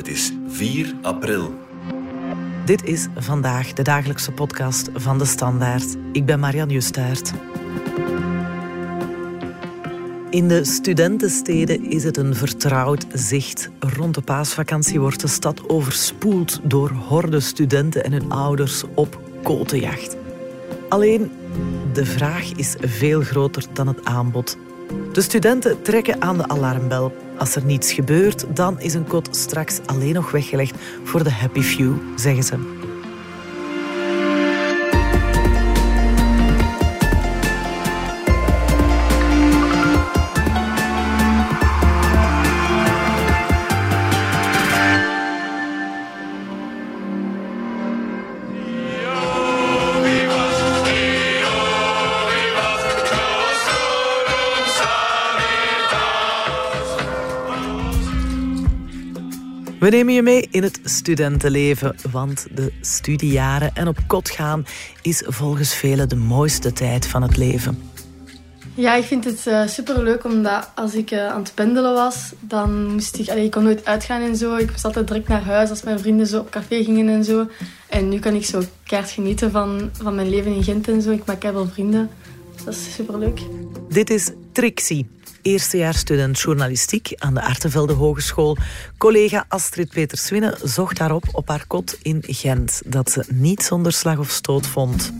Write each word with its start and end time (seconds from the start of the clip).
Het 0.00 0.08
is 0.08 0.32
4 0.48 0.94
april. 1.02 1.54
Dit 2.64 2.84
is 2.84 3.06
vandaag 3.16 3.72
de 3.72 3.82
dagelijkse 3.82 4.32
podcast 4.32 4.88
van 4.94 5.18
de 5.18 5.24
Standaard. 5.24 5.96
Ik 6.12 6.24
ben 6.24 6.40
Marian 6.40 6.68
Justaert. 6.68 7.32
In 10.30 10.48
de 10.48 10.64
studentensteden 10.64 11.84
is 11.84 12.04
het 12.04 12.16
een 12.16 12.34
vertrouwd 12.34 13.06
zicht. 13.12 13.70
Rond 13.78 14.14
de 14.14 14.20
paasvakantie 14.20 15.00
wordt 15.00 15.20
de 15.20 15.28
stad 15.28 15.68
overspoeld 15.68 16.60
door 16.62 16.90
horden 16.90 17.42
studenten 17.42 18.04
en 18.04 18.12
hun 18.12 18.30
ouders 18.30 18.84
op 18.94 19.20
kotenjacht. 19.42 20.16
Alleen, 20.88 21.30
de 21.92 22.06
vraag 22.06 22.52
is 22.52 22.76
veel 22.80 23.20
groter 23.20 23.64
dan 23.72 23.86
het 23.86 24.04
aanbod. 24.04 24.56
De 25.12 25.20
studenten 25.20 25.82
trekken 25.82 26.22
aan 26.22 26.36
de 26.36 26.48
alarmbel. 26.48 27.12
Als 27.40 27.56
er 27.56 27.64
niets 27.64 27.92
gebeurt, 27.92 28.56
dan 28.56 28.80
is 28.80 28.94
een 28.94 29.06
kot 29.06 29.36
straks 29.36 29.80
alleen 29.86 30.14
nog 30.14 30.30
weggelegd 30.30 30.74
voor 31.04 31.24
de 31.24 31.30
happy 31.30 31.60
few, 31.60 31.94
zeggen 32.16 32.42
ze. 32.42 32.79
We 59.90 59.96
nemen 59.96 60.14
je 60.14 60.22
mee 60.22 60.48
in 60.50 60.62
het 60.62 60.80
studentenleven, 60.84 61.96
want 62.10 62.46
de 62.54 62.72
studiejaren 62.80 63.74
en 63.74 63.88
op 63.88 63.98
kot 64.06 64.30
gaan 64.30 64.66
is 65.02 65.22
volgens 65.26 65.74
velen 65.74 66.08
de 66.08 66.16
mooiste 66.16 66.72
tijd 66.72 67.06
van 67.06 67.22
het 67.22 67.36
leven. 67.36 67.82
Ja, 68.74 68.94
ik 68.94 69.04
vind 69.04 69.24
het 69.24 69.46
uh, 69.46 69.66
superleuk 69.66 70.24
omdat 70.24 70.70
als 70.74 70.94
ik 70.94 71.10
uh, 71.10 71.26
aan 71.26 71.42
het 71.42 71.54
pendelen 71.54 71.94
was, 71.94 72.32
dan 72.40 72.86
moest 72.92 73.18
ik, 73.18 73.28
allee, 73.28 73.44
ik 73.44 73.50
kon 73.50 73.62
nooit 73.62 73.84
uitgaan 73.84 74.22
en 74.22 74.36
zo. 74.36 74.56
Ik 74.56 74.70
was 74.70 74.84
altijd 74.84 75.08
direct 75.08 75.28
naar 75.28 75.42
huis 75.42 75.70
als 75.70 75.82
mijn 75.82 75.98
vrienden 75.98 76.26
zo 76.26 76.38
op 76.40 76.50
café 76.50 76.84
gingen 76.84 77.08
en 77.08 77.24
zo. 77.24 77.46
En 77.88 78.08
nu 78.08 78.18
kan 78.18 78.34
ik 78.34 78.44
zo 78.44 78.62
keihard 78.84 79.12
genieten 79.12 79.50
van, 79.50 79.90
van 79.92 80.14
mijn 80.14 80.28
leven 80.28 80.54
in 80.54 80.62
Gent 80.62 80.88
en 80.88 81.02
zo. 81.02 81.10
Ik 81.10 81.24
maak 81.24 81.42
wel 81.42 81.68
vrienden. 81.68 82.10
Dus 82.54 82.64
dat 82.64 82.74
is 82.74 82.94
superleuk. 82.94 83.40
Dit 83.88 84.10
is 84.10 84.30
Trixie 84.52 85.06
eerstejaarsstudent 85.42 86.40
journalistiek 86.40 87.12
aan 87.16 87.34
de 87.34 87.42
Artevelde 87.42 87.92
Hogeschool. 87.92 88.56
Collega 88.98 89.44
Astrid 89.48 89.88
Peterswinne 89.88 90.58
zocht 90.62 90.98
daarop 90.98 91.24
op 91.32 91.48
haar 91.48 91.64
kot 91.66 91.98
in 92.02 92.22
Gent, 92.26 92.82
dat 92.86 93.10
ze 93.10 93.24
niet 93.28 93.62
zonder 93.62 93.92
slag 93.92 94.18
of 94.18 94.30
stoot 94.30 94.66
vond. 94.66 95.12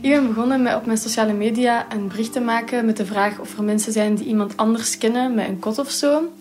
Ik 0.00 0.10
ben 0.10 0.26
begonnen 0.26 0.62
met 0.62 0.74
op 0.74 0.86
mijn 0.86 0.98
sociale 0.98 1.32
media 1.32 1.86
een 1.92 2.08
bericht 2.08 2.32
te 2.32 2.40
maken 2.40 2.86
met 2.86 2.96
de 2.96 3.06
vraag 3.06 3.38
of 3.38 3.56
er 3.58 3.64
mensen 3.64 3.92
zijn 3.92 4.14
die 4.14 4.26
iemand 4.26 4.56
anders 4.56 4.98
kennen 4.98 5.34
met 5.34 5.48
een 5.48 5.58
kot 5.58 5.78
of 5.78 5.90
zo. 5.90 6.32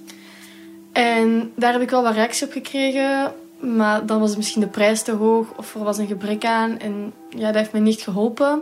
En 0.91 1.51
daar 1.55 1.71
heb 1.71 1.81
ik 1.81 1.89
wel 1.89 2.03
wat 2.03 2.13
reactie 2.13 2.47
op 2.47 2.53
gekregen, 2.53 3.33
maar 3.59 4.05
dan 4.05 4.19
was 4.19 4.35
misschien 4.35 4.61
de 4.61 4.67
prijs 4.67 5.01
te 5.01 5.11
hoog 5.11 5.47
of 5.57 5.75
er 5.75 5.83
was 5.83 5.97
een 5.97 6.07
gebrek 6.07 6.45
aan. 6.45 6.79
En 6.79 7.13
ja, 7.29 7.45
dat 7.45 7.55
heeft 7.55 7.73
me 7.73 7.79
niet 7.79 8.01
geholpen. 8.01 8.61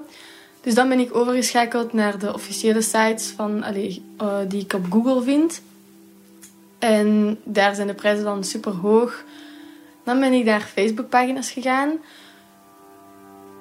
Dus 0.68 0.76
dan 0.76 0.90
ben 0.90 1.00
ik 1.00 1.16
overgeschakeld 1.16 1.94
naar 1.94 2.20
de 2.20 2.34
officiële 2.34 2.82
sites 2.82 3.28
van, 3.36 3.64
allez, 3.64 4.00
uh, 4.22 4.38
die 4.48 4.62
ik 4.62 4.74
op 4.74 4.86
Google 4.90 5.22
vind. 5.22 5.62
En 6.80 7.38
daar 7.44 7.76
zijn 7.76 7.88
de 7.88 7.94
prijzen 7.94 8.24
dan 8.24 8.44
super 8.44 8.72
hoog. 8.72 9.24
Dan 10.04 10.20
ben 10.20 10.34
ik 10.34 10.46
naar 10.46 10.62
Facebookpagina's 10.62 11.52
gegaan. 11.52 11.92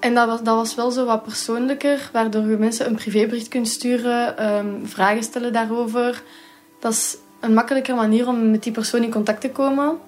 En 0.00 0.14
dat 0.14 0.26
was, 0.26 0.42
dat 0.42 0.56
was 0.56 0.74
wel 0.74 0.90
zo 0.90 1.04
wat 1.04 1.22
persoonlijker, 1.22 2.10
waardoor 2.12 2.48
je 2.48 2.56
mensen 2.56 2.86
een 2.86 2.94
privébericht 2.94 3.48
kunt 3.48 3.68
sturen, 3.68 4.54
um, 4.56 4.86
vragen 4.86 5.22
stellen 5.22 5.52
daarover. 5.52 6.22
Dat 6.80 6.92
is 6.92 7.16
een 7.40 7.54
makkelijke 7.54 7.94
manier 7.94 8.28
om 8.28 8.50
met 8.50 8.62
die 8.62 8.72
persoon 8.72 9.02
in 9.02 9.10
contact 9.10 9.40
te 9.40 9.50
komen. 9.50 9.98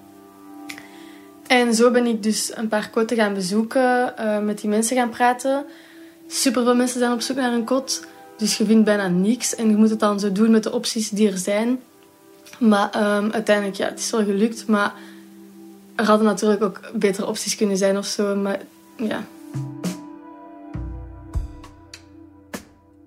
En 1.47 1.73
zo 1.73 1.91
ben 1.91 2.05
ik 2.05 2.23
dus 2.23 2.51
een 2.55 2.67
paar 2.67 2.89
koten 2.89 3.17
gaan 3.17 3.33
bezoeken, 3.33 4.13
uh, 4.19 4.39
met 4.39 4.59
die 4.59 4.69
mensen 4.69 4.97
gaan 4.97 5.09
praten 5.09 5.65
super 6.29 6.63
veel 6.63 6.75
mensen 6.75 6.99
zijn 6.99 7.11
op 7.11 7.21
zoek 7.21 7.35
naar 7.35 7.53
een 7.53 7.65
kot. 7.65 8.05
Dus 8.37 8.57
je 8.57 8.65
vindt 8.65 8.85
bijna 8.85 9.07
niks. 9.07 9.55
En 9.55 9.69
je 9.69 9.75
moet 9.75 9.89
het 9.89 9.99
dan 9.99 10.19
zo 10.19 10.31
doen 10.31 10.51
met 10.51 10.63
de 10.63 10.71
opties 10.71 11.09
die 11.09 11.31
er 11.31 11.37
zijn. 11.37 11.79
Maar 12.59 13.17
um, 13.17 13.31
uiteindelijk, 13.31 13.77
ja, 13.77 13.87
het 13.87 13.99
is 13.99 14.11
wel 14.11 14.23
gelukt. 14.23 14.67
Maar 14.67 14.93
er 15.95 16.05
hadden 16.05 16.25
natuurlijk 16.27 16.63
ook 16.63 16.79
betere 16.93 17.27
opties 17.27 17.55
kunnen 17.55 17.77
zijn 17.77 17.97
of 17.97 18.05
zo. 18.05 18.35
Maar 18.35 18.59
ja. 18.97 19.25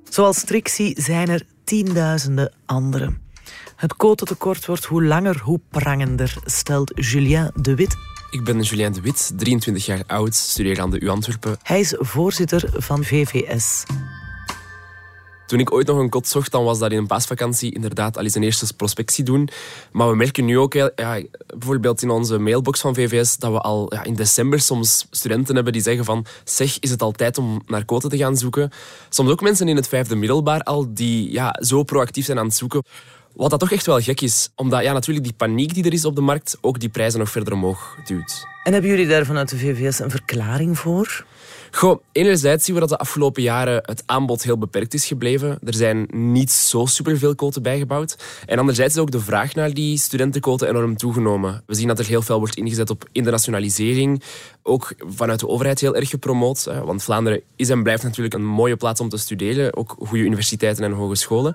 Zoals 0.09 0.45
Trixie 0.45 1.01
zijn 1.01 1.29
er 1.29 1.43
tienduizenden 1.65 2.53
anderen. 2.67 3.23
Het 3.77 3.97
kotentekort 3.97 4.67
wordt 4.67 4.85
hoe 4.85 5.05
langer, 5.05 5.39
hoe 5.39 5.61
prangender, 5.69 6.35
stelt 6.45 6.93
Julien 6.95 7.51
de 7.55 7.75
Wit 7.75 7.97
ik 8.33 8.45
ben 8.45 8.61
Julien 8.61 8.93
de 8.93 9.01
Wit, 9.01 9.33
23 9.37 9.87
jaar 9.87 10.03
oud, 10.07 10.35
studeer 10.35 10.81
aan 10.81 10.91
de 10.91 11.01
U 11.01 11.09
Antwerpen. 11.09 11.57
Hij 11.63 11.81
is 11.81 11.95
voorzitter 11.99 12.71
van 12.77 13.05
VVS. 13.05 13.85
Toen 15.47 15.61
ik 15.61 15.73
ooit 15.73 15.87
nog 15.87 15.99
een 15.99 16.09
kot 16.09 16.29
zocht, 16.29 16.51
dan 16.51 16.65
was 16.65 16.79
dat 16.79 16.93
in 16.93 16.99
een 16.99 17.07
paasvakantie 17.07 17.75
inderdaad 17.75 18.17
al 18.17 18.23
eens 18.23 18.35
een 18.35 18.43
eerste 18.43 18.75
prospectie 18.75 19.25
doen. 19.25 19.49
Maar 19.93 20.09
we 20.09 20.17
merken 20.17 20.45
nu 20.45 20.59
ook, 20.59 20.73
ja, 20.73 21.21
bijvoorbeeld 21.47 22.03
in 22.03 22.11
onze 22.11 22.39
mailbox 22.39 22.81
van 22.81 22.95
VVS, 22.95 23.37
dat 23.37 23.53
we 23.53 23.61
al 23.61 23.95
ja, 23.95 24.05
in 24.05 24.15
december 24.15 24.61
soms 24.61 25.07
studenten 25.11 25.55
hebben 25.55 25.73
die 25.73 25.83
zeggen 25.83 26.05
van 26.05 26.27
zeg, 26.45 26.79
is 26.79 26.91
het 26.91 27.03
al 27.03 27.13
tijd 27.13 27.39
om 27.39 27.63
naar 27.67 27.85
koten 27.85 28.11
te 28.11 28.17
gaan 28.17 28.37
zoeken? 28.37 28.71
Soms 29.09 29.31
ook 29.31 29.41
mensen 29.41 29.69
in 29.69 29.77
het 29.77 29.89
vijfde 29.89 30.17
middelbaar 30.17 30.63
al 30.63 30.95
die 30.95 31.33
ja, 31.33 31.59
zo 31.61 31.83
proactief 31.83 32.25
zijn 32.25 32.39
aan 32.39 32.47
het 32.47 32.55
zoeken. 32.55 32.83
Wat 33.35 33.51
dat 33.51 33.61
toch 33.61 33.73
echt 33.73 33.87
wel 33.87 34.01
gek 34.01 34.21
is, 34.21 34.49
omdat 34.55 34.83
ja, 34.83 34.93
natuurlijk 34.93 35.27
die 35.27 35.37
paniek 35.37 35.75
die 35.75 35.85
er 35.85 35.93
is 35.93 36.05
op 36.05 36.15
de 36.15 36.21
markt 36.21 36.59
ook 36.61 36.81
die 36.81 36.89
prijzen 36.89 37.19
nog 37.19 37.31
verder 37.31 37.53
omhoog 37.53 37.97
duwt. 38.05 38.47
En 38.65 38.73
hebben 38.73 38.91
jullie 38.91 39.07
daar 39.07 39.25
vanuit 39.25 39.49
de 39.49 39.59
VVS 39.59 39.99
een 39.99 40.11
verklaring 40.11 40.79
voor? 40.79 41.25
Goh, 41.75 42.03
enerzijds 42.13 42.65
zien 42.65 42.75
we 42.75 42.81
dat 42.81 42.89
de 42.89 42.99
afgelopen 42.99 43.43
jaren 43.43 43.83
het 43.87 44.03
aanbod 44.07 44.43
heel 44.43 44.59
beperkt 44.59 44.95
is 44.95 45.07
gebleven. 45.07 45.59
Er 45.65 45.75
zijn 45.75 46.09
niet 46.11 46.51
zo 46.51 46.87
superveel 46.87 47.35
koten 47.35 47.63
bijgebouwd. 47.63 48.17
En 48.47 48.59
anderzijds 48.59 48.95
is 48.95 49.01
ook 49.01 49.11
de 49.11 49.21
vraag 49.21 49.55
naar 49.55 49.75
die 49.75 49.99
studentenkoten 49.99 50.69
enorm 50.69 50.97
toegenomen. 50.97 51.63
We 51.67 51.75
zien 51.75 51.89
dat 51.89 51.99
er 51.99 52.07
heel 52.07 52.23
veel 52.23 52.39
wordt 52.39 52.57
ingezet 52.57 52.91
op 52.91 53.09
internationalisering. 53.13 54.23
Ook 54.63 54.95
vanuit 54.99 55.41
de 55.41 55.49
overheid 55.49 55.81
heel 55.81 55.97
erg 55.97 56.09
gepromoot. 56.09 56.65
Want 56.85 57.03
Vlaanderen 57.03 57.43
is 57.57 57.69
en 57.69 57.83
blijft 57.83 58.03
natuurlijk 58.03 58.35
een 58.35 58.47
mooie 58.47 58.77
plaats 58.77 59.01
om 59.01 59.09
te 59.09 59.17
studeren. 59.17 59.77
Ook 59.77 59.97
goede 59.99 60.25
universiteiten 60.25 60.85
en 60.85 60.93
hogescholen. 60.93 61.55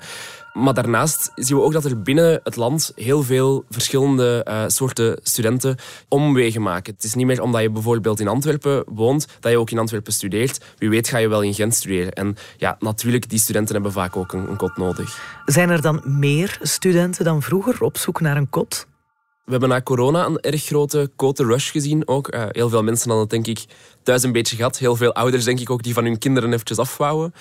Maar 0.58 0.74
daarnaast 0.74 1.32
zien 1.36 1.58
we 1.58 1.64
ook 1.64 1.72
dat 1.72 1.86
er 1.86 2.02
binnen 2.02 2.40
het 2.44 2.56
land 2.56 2.92
heel 2.96 3.24
veel 3.24 3.66
verschillende 3.70 4.46
uh, 4.48 4.64
soorten 4.68 5.20
studenten 5.24 5.78
omwegen 6.08 6.62
maken. 6.62 6.94
Het 6.94 7.04
is 7.04 7.14
niet 7.14 7.26
meer 7.26 7.42
omdat 7.42 7.62
je 7.62 7.70
bijvoorbeeld 7.70 8.20
in 8.20 8.28
Antwerpen 8.28 8.84
woont, 8.88 9.28
dat 9.40 9.52
je 9.52 9.60
ook 9.60 9.72
in 9.72 9.78
Antwerpen 9.78 10.14
studeert. 10.14 10.62
Wie 10.78 10.90
weet 10.90 11.08
ga 11.08 11.18
je 11.18 11.28
wel 11.28 11.42
in 11.42 11.54
Gent 11.54 11.76
studeren. 11.76 12.12
En 12.12 12.36
ja, 12.58 12.76
natuurlijk, 12.80 13.30
die 13.30 13.40
studenten 13.40 13.74
hebben 13.74 13.92
vaak 13.92 14.16
ook 14.16 14.34
een, 14.34 14.50
een 14.50 14.58
kot 14.58 14.78
nodig. 14.78 15.42
Zijn 15.46 15.70
er 15.70 15.82
dan 15.82 16.02
meer 16.06 16.58
studenten 16.62 17.26
dan 17.26 17.42
vroeger 17.42 17.82
op 17.82 17.98
zoek 17.98 18.22
naar 18.22 18.38
een 18.38 18.50
kot? 18.50 18.88
We 19.44 19.52
hebben 19.52 19.70
na 19.70 19.82
corona 19.82 20.26
een 20.26 20.40
erg 20.40 20.64
grote 20.64 21.10
rush 21.44 21.72
gezien 21.72 22.08
ook. 22.08 22.34
Uh, 22.34 22.44
heel 22.48 22.70
veel 22.70 22.84
mensen 22.84 23.10
hadden 23.10 23.28
het 23.28 23.46
denk 23.46 23.58
ik 23.58 23.66
thuis 24.04 24.24
een 24.24 24.32
beetje 24.32 24.56
gehad. 24.56 24.78
Heel 24.78 24.96
veel 24.96 25.14
ouders 25.14 25.44
denk 25.44 25.60
ik 25.60 25.70
ook 25.70 25.84
die 25.84 25.94
van 25.94 26.04
hun 26.04 26.18
kinderen 26.18 26.54
eventjes 26.54 26.78
afwouwen. 26.78 27.34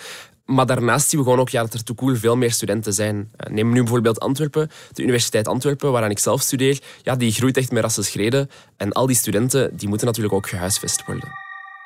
Maar 0.46 0.66
daarnaast 0.66 1.08
zien 1.08 1.18
we 1.18 1.24
gewoon 1.24 1.40
ook 1.40 1.48
ja, 1.48 1.62
dat 1.64 1.74
er 1.74 1.94
cool 1.94 2.16
veel 2.16 2.36
meer 2.36 2.52
studenten 2.52 2.92
zijn. 2.92 3.30
Eh, 3.36 3.52
neem 3.52 3.72
nu 3.72 3.80
bijvoorbeeld 3.80 4.20
Antwerpen, 4.20 4.70
de 4.92 5.02
Universiteit 5.02 5.48
Antwerpen, 5.48 5.92
waaraan 5.92 6.10
ik 6.10 6.18
zelf 6.18 6.40
studeer. 6.40 6.82
Ja, 7.02 7.16
die 7.16 7.32
groeit 7.32 7.56
echt 7.56 7.72
met 7.72 7.82
rassenschreden. 7.82 8.50
En 8.76 8.92
al 8.92 9.06
die 9.06 9.16
studenten 9.16 9.76
die 9.76 9.88
moeten 9.88 10.06
natuurlijk 10.06 10.34
ook 10.34 10.48
gehuisvest 10.48 11.06
worden. 11.06 11.28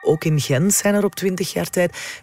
Ook 0.03 0.25
in 0.25 0.41
Gent 0.41 0.75
zijn 0.75 0.95
er 0.95 1.05
op 1.05 1.15
20 1.15 1.53
jaar 1.53 1.71
tijd 1.71 2.23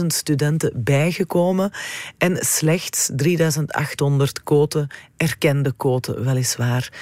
34.000 0.00 0.06
studenten 0.06 0.72
bijgekomen 0.84 1.70
en 2.18 2.36
slechts 2.40 3.10
3.800 3.10 4.42
koten, 4.44 4.88
erkende 5.16 5.72
koten 5.72 6.24
weliswaar. 6.24 6.92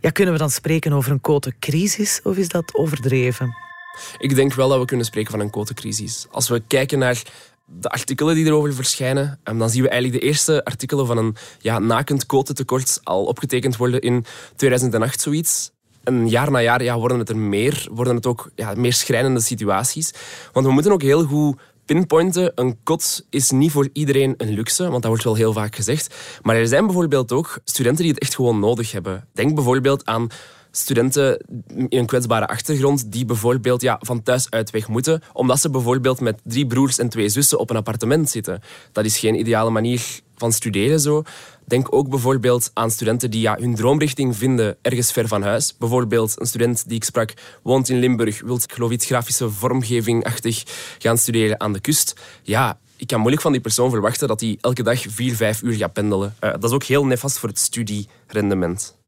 Ja, 0.00 0.10
kunnen 0.10 0.34
we 0.34 0.40
dan 0.40 0.50
spreken 0.50 0.92
over 0.92 1.10
een 1.10 1.20
kotencrisis 1.20 2.20
of 2.22 2.36
is 2.36 2.48
dat 2.48 2.74
overdreven? 2.74 3.69
Ik 4.18 4.34
denk 4.34 4.54
wel 4.54 4.68
dat 4.68 4.78
we 4.78 4.84
kunnen 4.84 5.06
spreken 5.06 5.30
van 5.30 5.40
een 5.40 5.50
kotencrisis. 5.50 6.26
Als 6.30 6.48
we 6.48 6.62
kijken 6.66 6.98
naar 6.98 7.22
de 7.64 7.88
artikelen 7.88 8.34
die 8.34 8.46
erover 8.46 8.74
verschijnen, 8.74 9.40
ehm, 9.42 9.58
dan 9.58 9.70
zien 9.70 9.82
we 9.82 9.88
eigenlijk 9.88 10.22
de 10.22 10.28
eerste 10.28 10.64
artikelen 10.64 11.06
van 11.06 11.18
een 11.18 11.36
ja, 11.58 11.78
nakend 11.78 12.26
quotetekort 12.26 13.00
al 13.02 13.24
opgetekend 13.24 13.76
worden 13.76 14.00
in 14.00 14.24
2008 14.56 15.20
zoiets. 15.20 15.70
En 16.04 16.28
jaar 16.28 16.50
na 16.50 16.60
jaar 16.60 16.82
ja, 16.82 16.98
worden 16.98 17.18
het 17.18 17.28
er 17.28 17.36
meer, 17.36 17.88
worden 17.90 18.14
het 18.14 18.26
ook 18.26 18.50
ja, 18.54 18.74
meer 18.74 18.92
schrijnende 18.92 19.40
situaties. 19.40 20.12
Want 20.52 20.66
we 20.66 20.72
moeten 20.72 20.92
ook 20.92 21.02
heel 21.02 21.24
goed 21.24 21.56
pinpointen. 21.84 22.52
Een 22.54 22.78
kot 22.82 23.26
is 23.30 23.50
niet 23.50 23.70
voor 23.70 23.88
iedereen 23.92 24.34
een 24.36 24.50
luxe, 24.50 24.82
want 24.82 25.02
dat 25.02 25.10
wordt 25.10 25.24
wel 25.24 25.34
heel 25.34 25.52
vaak 25.52 25.74
gezegd. 25.74 26.14
Maar 26.42 26.56
er 26.56 26.66
zijn 26.66 26.86
bijvoorbeeld 26.86 27.32
ook 27.32 27.58
studenten 27.64 28.04
die 28.04 28.12
het 28.12 28.22
echt 28.22 28.34
gewoon 28.34 28.58
nodig 28.58 28.92
hebben. 28.92 29.28
Denk 29.32 29.54
bijvoorbeeld 29.54 30.06
aan 30.06 30.28
studenten 30.70 31.44
in 31.66 31.98
een 31.98 32.06
kwetsbare 32.06 32.46
achtergrond 32.46 33.12
die 33.12 33.24
bijvoorbeeld 33.24 33.82
ja, 33.82 33.98
van 34.00 34.22
thuis 34.22 34.50
uit 34.50 34.70
weg 34.70 34.88
moeten, 34.88 35.22
omdat 35.32 35.60
ze 35.60 35.70
bijvoorbeeld 35.70 36.20
met 36.20 36.40
drie 36.44 36.66
broers 36.66 36.98
en 36.98 37.08
twee 37.08 37.28
zussen 37.28 37.58
op 37.58 37.70
een 37.70 37.76
appartement 37.76 38.30
zitten. 38.30 38.62
Dat 38.92 39.04
is 39.04 39.18
geen 39.18 39.38
ideale 39.38 39.70
manier 39.70 40.20
van 40.36 40.52
studeren 40.52 41.00
zo. 41.00 41.22
Denk 41.66 41.94
ook 41.94 42.08
bijvoorbeeld 42.08 42.70
aan 42.74 42.90
studenten 42.90 43.30
die 43.30 43.40
ja, 43.40 43.56
hun 43.58 43.74
droomrichting 43.74 44.36
vinden 44.36 44.76
ergens 44.82 45.12
ver 45.12 45.28
van 45.28 45.42
huis. 45.42 45.76
Bijvoorbeeld 45.78 46.40
een 46.40 46.46
student 46.46 46.88
die 46.88 46.96
ik 46.96 47.04
sprak 47.04 47.32
woont 47.62 47.88
in 47.88 47.98
Limburg, 47.98 48.40
wil 48.40 48.58
geloof 48.66 48.90
iets 48.90 49.06
grafische 49.06 49.50
vormgeving-achtig 49.50 50.62
gaan 50.98 51.18
studeren 51.18 51.60
aan 51.60 51.72
de 51.72 51.80
kust. 51.80 52.20
Ja, 52.42 52.78
ik 52.96 53.06
kan 53.06 53.18
moeilijk 53.18 53.42
van 53.42 53.52
die 53.52 53.60
persoon 53.60 53.90
verwachten 53.90 54.28
dat 54.28 54.40
hij 54.40 54.58
elke 54.60 54.82
dag 54.82 55.04
vier, 55.08 55.34
vijf 55.34 55.62
uur 55.62 55.74
gaat 55.74 55.92
pendelen. 55.92 56.34
Uh, 56.40 56.50
dat 56.50 56.64
is 56.64 56.70
ook 56.70 56.84
heel 56.84 57.06
nefast 57.06 57.38
voor 57.38 57.48
het 57.48 57.58
studierendement. 57.58 58.98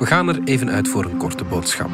We 0.00 0.06
gaan 0.06 0.28
er 0.28 0.40
even 0.44 0.70
uit 0.70 0.88
voor 0.88 1.04
een 1.04 1.16
korte 1.16 1.44
boodschap. 1.44 1.90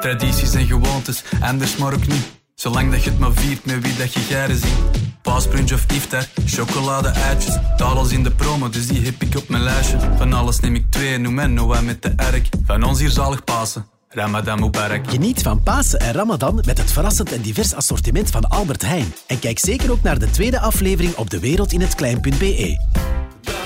Tradities 0.00 0.54
en 0.54 0.66
gewoontes, 0.66 1.24
anders 1.40 1.76
maar 1.76 1.92
ook 1.92 2.06
niet. 2.06 2.26
Zolang 2.54 2.90
dat 2.90 3.04
je 3.04 3.10
het 3.10 3.18
maar 3.18 3.32
viert 3.32 3.64
met 3.64 3.82
wie 3.82 3.96
dat 3.96 4.12
je 4.12 4.20
garen 4.20 4.56
ziet. 4.56 4.76
Paasbrunch 5.22 5.72
of 5.72 5.84
iftar, 5.92 6.26
chocolade 6.44 7.08
eitjes. 7.08 7.58
Taal 7.76 8.10
in 8.10 8.22
de 8.22 8.30
promo, 8.30 8.68
dus 8.68 8.86
die 8.86 9.04
heb 9.04 9.22
ik 9.22 9.36
op 9.36 9.48
mijn 9.48 9.62
lijstje. 9.62 9.98
Van 10.16 10.32
alles 10.32 10.60
neem 10.60 10.74
ik 10.74 10.84
twee, 10.90 11.18
noem 11.18 11.38
en 11.38 11.54
Noah 11.54 11.82
met 11.82 12.02
de 12.02 12.12
erk. 12.16 12.48
Van 12.66 12.82
ons 12.82 13.00
hier 13.00 13.10
zalig 13.10 13.44
Pasen. 13.44 13.86
Ramadan 14.08 14.60
Mubarak. 14.60 15.10
Geniet 15.10 15.42
van 15.42 15.62
Pasen 15.62 16.00
en 16.00 16.12
Ramadan 16.12 16.62
met 16.66 16.78
het 16.78 16.92
verrassend 16.92 17.32
en 17.32 17.40
divers 17.40 17.74
assortiment 17.74 18.30
van 18.30 18.48
Albert 18.48 18.82
Heijn. 18.82 19.14
En 19.26 19.38
kijk 19.38 19.58
zeker 19.58 19.90
ook 19.90 20.02
naar 20.02 20.18
de 20.18 20.30
tweede 20.30 20.60
aflevering 20.60 21.14
op 21.14 21.30
dewereldinhetklein.be. 21.30 23.05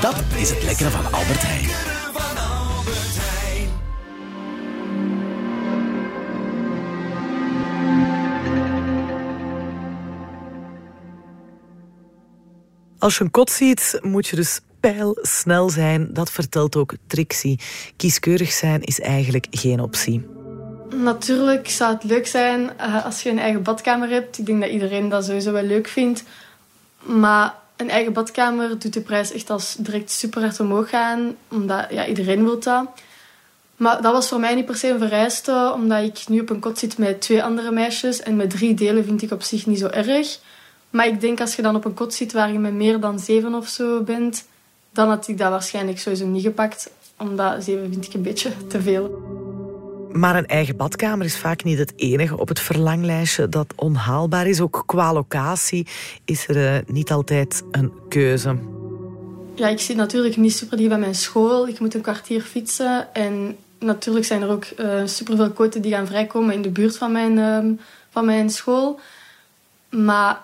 Dat 0.00 0.22
is 0.36 0.50
het 0.50 0.62
lekkere 0.62 0.90
van 0.90 1.04
Albert 1.04 1.42
Heijn. 1.42 1.68
Als 12.98 13.18
je 13.18 13.24
een 13.24 13.30
kot 13.30 13.50
ziet, 13.50 13.98
moet 14.02 14.26
je 14.26 14.36
dus 14.36 14.60
pijlsnel 14.80 15.70
zijn. 15.70 16.12
Dat 16.12 16.30
vertelt 16.30 16.76
ook 16.76 16.94
Trixie. 17.06 17.60
Kieskeurig 17.96 18.52
zijn 18.52 18.82
is 18.82 19.00
eigenlijk 19.00 19.46
geen 19.50 19.80
optie. 19.80 20.26
Natuurlijk 20.94 21.68
zou 21.68 21.94
het 21.94 22.04
leuk 22.04 22.26
zijn 22.26 22.70
uh, 22.80 23.04
als 23.04 23.22
je 23.22 23.30
een 23.30 23.38
eigen 23.38 23.62
badkamer 23.62 24.08
hebt. 24.08 24.38
Ik 24.38 24.46
denk 24.46 24.60
dat 24.60 24.70
iedereen 24.70 25.08
dat 25.08 25.24
sowieso 25.24 25.52
wel 25.52 25.62
leuk 25.62 25.88
vindt. 25.88 26.24
Maar 27.02 27.54
een 27.80 27.90
eigen 27.90 28.12
badkamer 28.12 28.78
doet 28.78 28.92
de 28.92 29.00
prijs 29.00 29.32
echt 29.32 29.50
als 29.50 29.76
direct 29.78 30.10
super 30.10 30.42
hard 30.42 30.60
omhoog 30.60 30.88
gaan. 30.88 31.36
Omdat 31.48 31.86
ja, 31.90 32.06
iedereen 32.06 32.44
wil 32.44 32.58
dat. 32.58 32.86
Maar 33.76 34.02
dat 34.02 34.12
was 34.12 34.28
voor 34.28 34.40
mij 34.40 34.54
niet 34.54 34.66
per 34.66 34.76
se 34.76 34.88
een 34.88 34.98
vereiste. 34.98 35.72
Omdat 35.74 36.02
ik 36.02 36.28
nu 36.28 36.40
op 36.40 36.50
een 36.50 36.60
kot 36.60 36.78
zit 36.78 36.98
met 36.98 37.20
twee 37.20 37.42
andere 37.42 37.70
meisjes. 37.70 38.20
En 38.20 38.36
met 38.36 38.50
drie 38.50 38.74
delen 38.74 39.04
vind 39.04 39.22
ik 39.22 39.30
op 39.30 39.42
zich 39.42 39.66
niet 39.66 39.78
zo 39.78 39.86
erg. 39.86 40.38
Maar 40.90 41.06
ik 41.06 41.20
denk 41.20 41.40
als 41.40 41.56
je 41.56 41.62
dan 41.62 41.76
op 41.76 41.84
een 41.84 41.94
kot 41.94 42.14
zit 42.14 42.32
waar 42.32 42.52
je 42.52 42.58
met 42.58 42.72
meer 42.72 43.00
dan 43.00 43.18
zeven 43.18 43.54
of 43.54 43.68
zo 43.68 44.02
bent, 44.02 44.44
dan 44.92 45.08
had 45.08 45.28
ik 45.28 45.38
dat 45.38 45.50
waarschijnlijk 45.50 45.98
sowieso 45.98 46.26
niet 46.26 46.42
gepakt. 46.42 46.90
Omdat 47.16 47.64
zeven 47.64 47.90
vind 47.90 48.06
ik 48.06 48.14
een 48.14 48.22
beetje 48.22 48.50
te 48.68 48.82
veel. 48.82 49.39
Maar 50.12 50.36
een 50.36 50.46
eigen 50.46 50.76
badkamer 50.76 51.26
is 51.26 51.36
vaak 51.36 51.64
niet 51.64 51.78
het 51.78 51.92
enige 51.96 52.38
op 52.38 52.48
het 52.48 52.60
verlanglijstje 52.60 53.48
dat 53.48 53.72
onhaalbaar 53.76 54.46
is. 54.46 54.60
Ook 54.60 54.82
qua 54.86 55.12
locatie 55.12 55.86
is 56.24 56.48
er 56.48 56.56
uh, 56.56 56.78
niet 56.86 57.12
altijd 57.12 57.62
een 57.70 57.92
keuze. 58.08 58.56
Ja, 59.54 59.68
ik 59.68 59.80
zit 59.80 59.96
natuurlijk 59.96 60.36
niet 60.36 60.56
super 60.56 60.76
dicht 60.76 60.88
bij 60.88 60.98
mijn 60.98 61.14
school. 61.14 61.68
Ik 61.68 61.80
moet 61.80 61.94
een 61.94 62.00
kwartier 62.00 62.42
fietsen. 62.42 63.14
En 63.14 63.56
natuurlijk 63.78 64.26
zijn 64.26 64.42
er 64.42 64.50
ook 64.50 64.64
uh, 64.76 65.02
superveel 65.04 65.50
koten 65.50 65.82
die 65.82 65.92
gaan 65.92 66.06
vrijkomen 66.06 66.54
in 66.54 66.62
de 66.62 66.70
buurt 66.70 66.96
van 66.96 67.12
mijn, 67.12 67.36
uh, 67.36 67.72
van 68.10 68.24
mijn 68.24 68.50
school. 68.50 69.00
Maar 69.90 70.40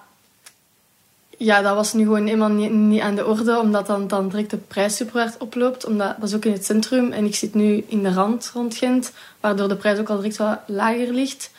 ja, 1.37 1.63
dat 1.63 1.75
was 1.75 1.93
nu 1.93 2.03
gewoon 2.03 2.25
niet, 2.55 2.73
niet, 2.73 3.01
aan 3.01 3.15
de 3.15 3.27
orde, 3.27 3.61
omdat 3.61 3.87
dan, 3.87 4.09
dan 4.09 4.29
direct 4.29 4.51
de 4.51 4.57
prijs 4.57 4.97
super 4.97 5.21
hard 5.21 5.39
oploopt. 5.39 5.85
Omdat, 5.85 6.15
dat 6.21 6.29
is 6.29 6.35
ook 6.35 6.45
in 6.45 6.53
het 6.53 6.65
centrum 6.65 7.13
en 7.13 7.25
ik 7.25 7.35
zit 7.35 7.55
nu 7.55 7.85
in 7.89 8.03
de 8.03 8.13
rand 8.13 8.51
rond 8.55 8.77
Gent, 8.77 9.13
waardoor 9.41 9.69
de 9.69 9.77
prijs 9.77 9.99
ook 9.99 10.09
al 10.09 10.17
direct 10.17 10.37
wat 10.37 10.59
lager 10.67 11.13
ligt. 11.13 11.51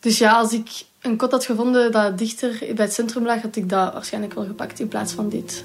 Dus 0.00 0.18
ja, 0.18 0.32
als 0.32 0.52
ik 0.52 0.84
een 1.00 1.16
kot 1.16 1.30
had 1.30 1.44
gevonden 1.44 1.92
dat 1.92 2.18
dichter 2.18 2.58
bij 2.58 2.84
het 2.84 2.92
centrum 2.92 3.24
lag, 3.24 3.42
had 3.42 3.56
ik 3.56 3.68
dat 3.68 3.92
waarschijnlijk 3.92 4.34
wel 4.34 4.44
gepakt 4.44 4.80
in 4.80 4.88
plaats 4.88 5.12
van 5.12 5.28
dit. 5.28 5.64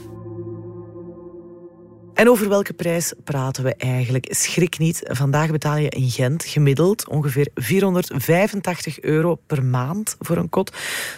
En 2.13 2.29
over 2.29 2.49
welke 2.49 2.73
prijs 2.73 3.13
praten 3.23 3.63
we 3.63 3.75
eigenlijk? 3.75 4.27
Schrik 4.29 4.77
niet, 4.77 5.01
vandaag 5.03 5.51
betaal 5.51 5.77
je 5.77 5.89
in 5.89 6.09
Gent 6.09 6.43
gemiddeld 6.43 7.07
ongeveer 7.07 7.47
485 7.55 9.01
euro 9.01 9.39
per 9.47 9.63
maand 9.63 10.15
voor 10.19 10.37
een 10.37 10.49
kot. 10.49 10.71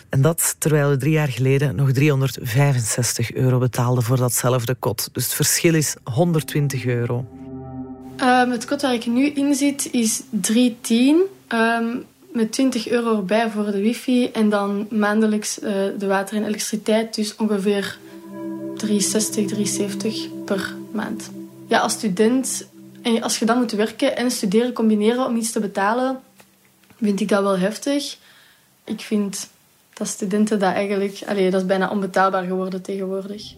En 0.10 0.22
dat 0.22 0.56
terwijl 0.58 0.90
we 0.90 0.98
drie 0.98 1.12
jaar 1.12 1.28
geleden 1.28 1.76
nog 1.76 1.92
365 1.92 3.34
euro 3.34 3.58
betaalden 3.58 4.04
voor 4.04 4.18
datzelfde 4.18 4.76
kot. 4.76 5.10
Dus 5.12 5.24
het 5.24 5.34
verschil 5.34 5.74
is 5.74 5.96
120 6.04 6.86
euro. 6.86 7.26
Um, 8.22 8.52
het 8.52 8.66
kot 8.66 8.82
waar 8.82 8.94
ik 8.94 9.06
nu 9.06 9.26
in 9.26 9.56
zit 9.56 9.90
is 9.92 10.22
310. 10.30 11.22
Um, 11.54 12.06
met 12.34 12.52
20 12.52 12.88
euro 12.88 13.16
erbij 13.16 13.50
voor 13.50 13.66
de 13.66 13.82
wifi 13.82 14.30
en 14.32 14.50
dan 14.50 14.88
maandelijks 14.90 15.60
uh, 15.60 15.70
de 15.98 16.08
water 16.08 16.36
en 16.36 16.44
elektriciteit. 16.44 17.16
Dus 17.16 17.36
ongeveer 17.36 17.98
360, 18.76 19.46
370 19.46 20.33
per 20.46 20.76
maand. 20.92 21.32
Ja, 21.68 21.80
als 21.80 21.94
student, 21.94 22.68
en 23.02 23.22
als 23.22 23.40
je 23.40 23.46
dan 23.46 23.58
moet 23.58 23.72
werken 23.72 24.18
en 24.18 24.32
studeren 24.32 24.74
combineren 24.74 25.26
om 25.26 25.36
iets 25.36 25.52
te 25.52 25.60
betalen, 25.60 26.20
vind 27.00 27.20
ik 27.20 27.28
dat 27.28 27.44
wel 27.44 27.58
heftig. 27.58 28.18
Ik 28.84 29.02
vind 29.02 29.50
dat 29.94 30.08
studenten 30.08 30.60
dat 30.60 30.74
eigenlijk... 30.74 31.22
Allee, 31.26 31.52
dat 31.52 31.62
is 31.62 31.68
bijna 31.68 31.90
onbetaalbaar 31.90 32.44
geworden 32.44 32.82
tegenwoordig. 32.82 33.56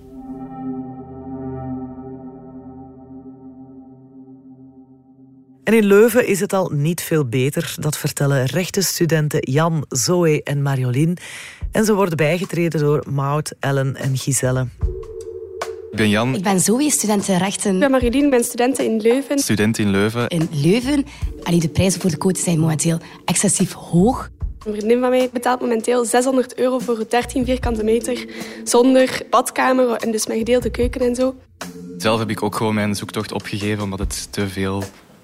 En 5.64 5.74
in 5.74 5.86
Leuven 5.86 6.28
is 6.28 6.40
het 6.40 6.54
al 6.54 6.70
niet 6.74 7.02
veel 7.02 7.26
beter. 7.26 7.76
Dat 7.80 7.98
vertellen 7.98 8.46
rechtenstudenten 8.46 9.52
Jan, 9.52 9.86
Zoe 9.90 10.44
en 10.44 10.62
Marjolein. 10.62 11.18
En 11.72 11.86
ze 11.86 11.94
worden 11.94 12.18
bijgetreden 12.18 12.80
door 12.80 13.04
Maud, 13.10 13.54
Ellen 13.60 13.96
en 13.96 14.18
Giselle. 14.18 14.68
Ik 15.96 16.02
ben 16.02 16.10
Jan. 16.10 16.36
Ik 16.36 16.44
ben 16.44 16.60
Zoe, 16.60 16.90
student 16.90 17.26
rechten. 17.26 17.74
Ik 17.74 17.80
ben 17.80 17.92
Marilien, 17.92 18.24
ik 18.24 18.30
ben 18.30 18.44
student 18.44 18.80
in 18.80 19.02
Leuven. 19.02 19.40
Student 19.40 19.78
in 19.78 19.90
Leuven. 19.90 20.28
In 20.28 20.50
Leuven, 20.52 21.06
allee, 21.44 21.60
de 21.60 21.70
prijzen 21.70 22.02
voor 22.02 22.10
de 22.10 22.18
quotes 22.18 22.44
zijn 22.44 22.60
momenteel 22.60 22.98
excessief 23.26 23.74
hoog. 23.74 24.30
Een 24.66 24.74
vriendin 24.74 25.00
van 25.00 25.10
mij 25.10 25.30
betaalt 25.34 25.62
momenteel 25.62 26.06
600 26.06 26.58
euro 26.58 26.80
voor 26.80 27.06
13 27.10 27.46
vierkante 27.46 27.84
meter. 27.84 28.26
Zonder 28.64 29.22
badkamer 29.30 29.92
en 29.92 30.12
dus 30.12 30.28
met 30.28 30.38
gedeelde 30.38 30.70
keuken 30.70 31.02
en 31.02 31.16
zo. 31.16 31.36
Zelf 31.98 32.20
heb 32.20 32.30
ik 32.30 32.44
ook 32.44 32.56
gewoon 32.56 32.74
mijn 32.74 32.96
zoektocht 32.96 33.32
opgegeven 33.32 33.84
omdat 33.84 34.00
het 34.00 34.28
te 34.32 34.48
veel, 34.48 34.84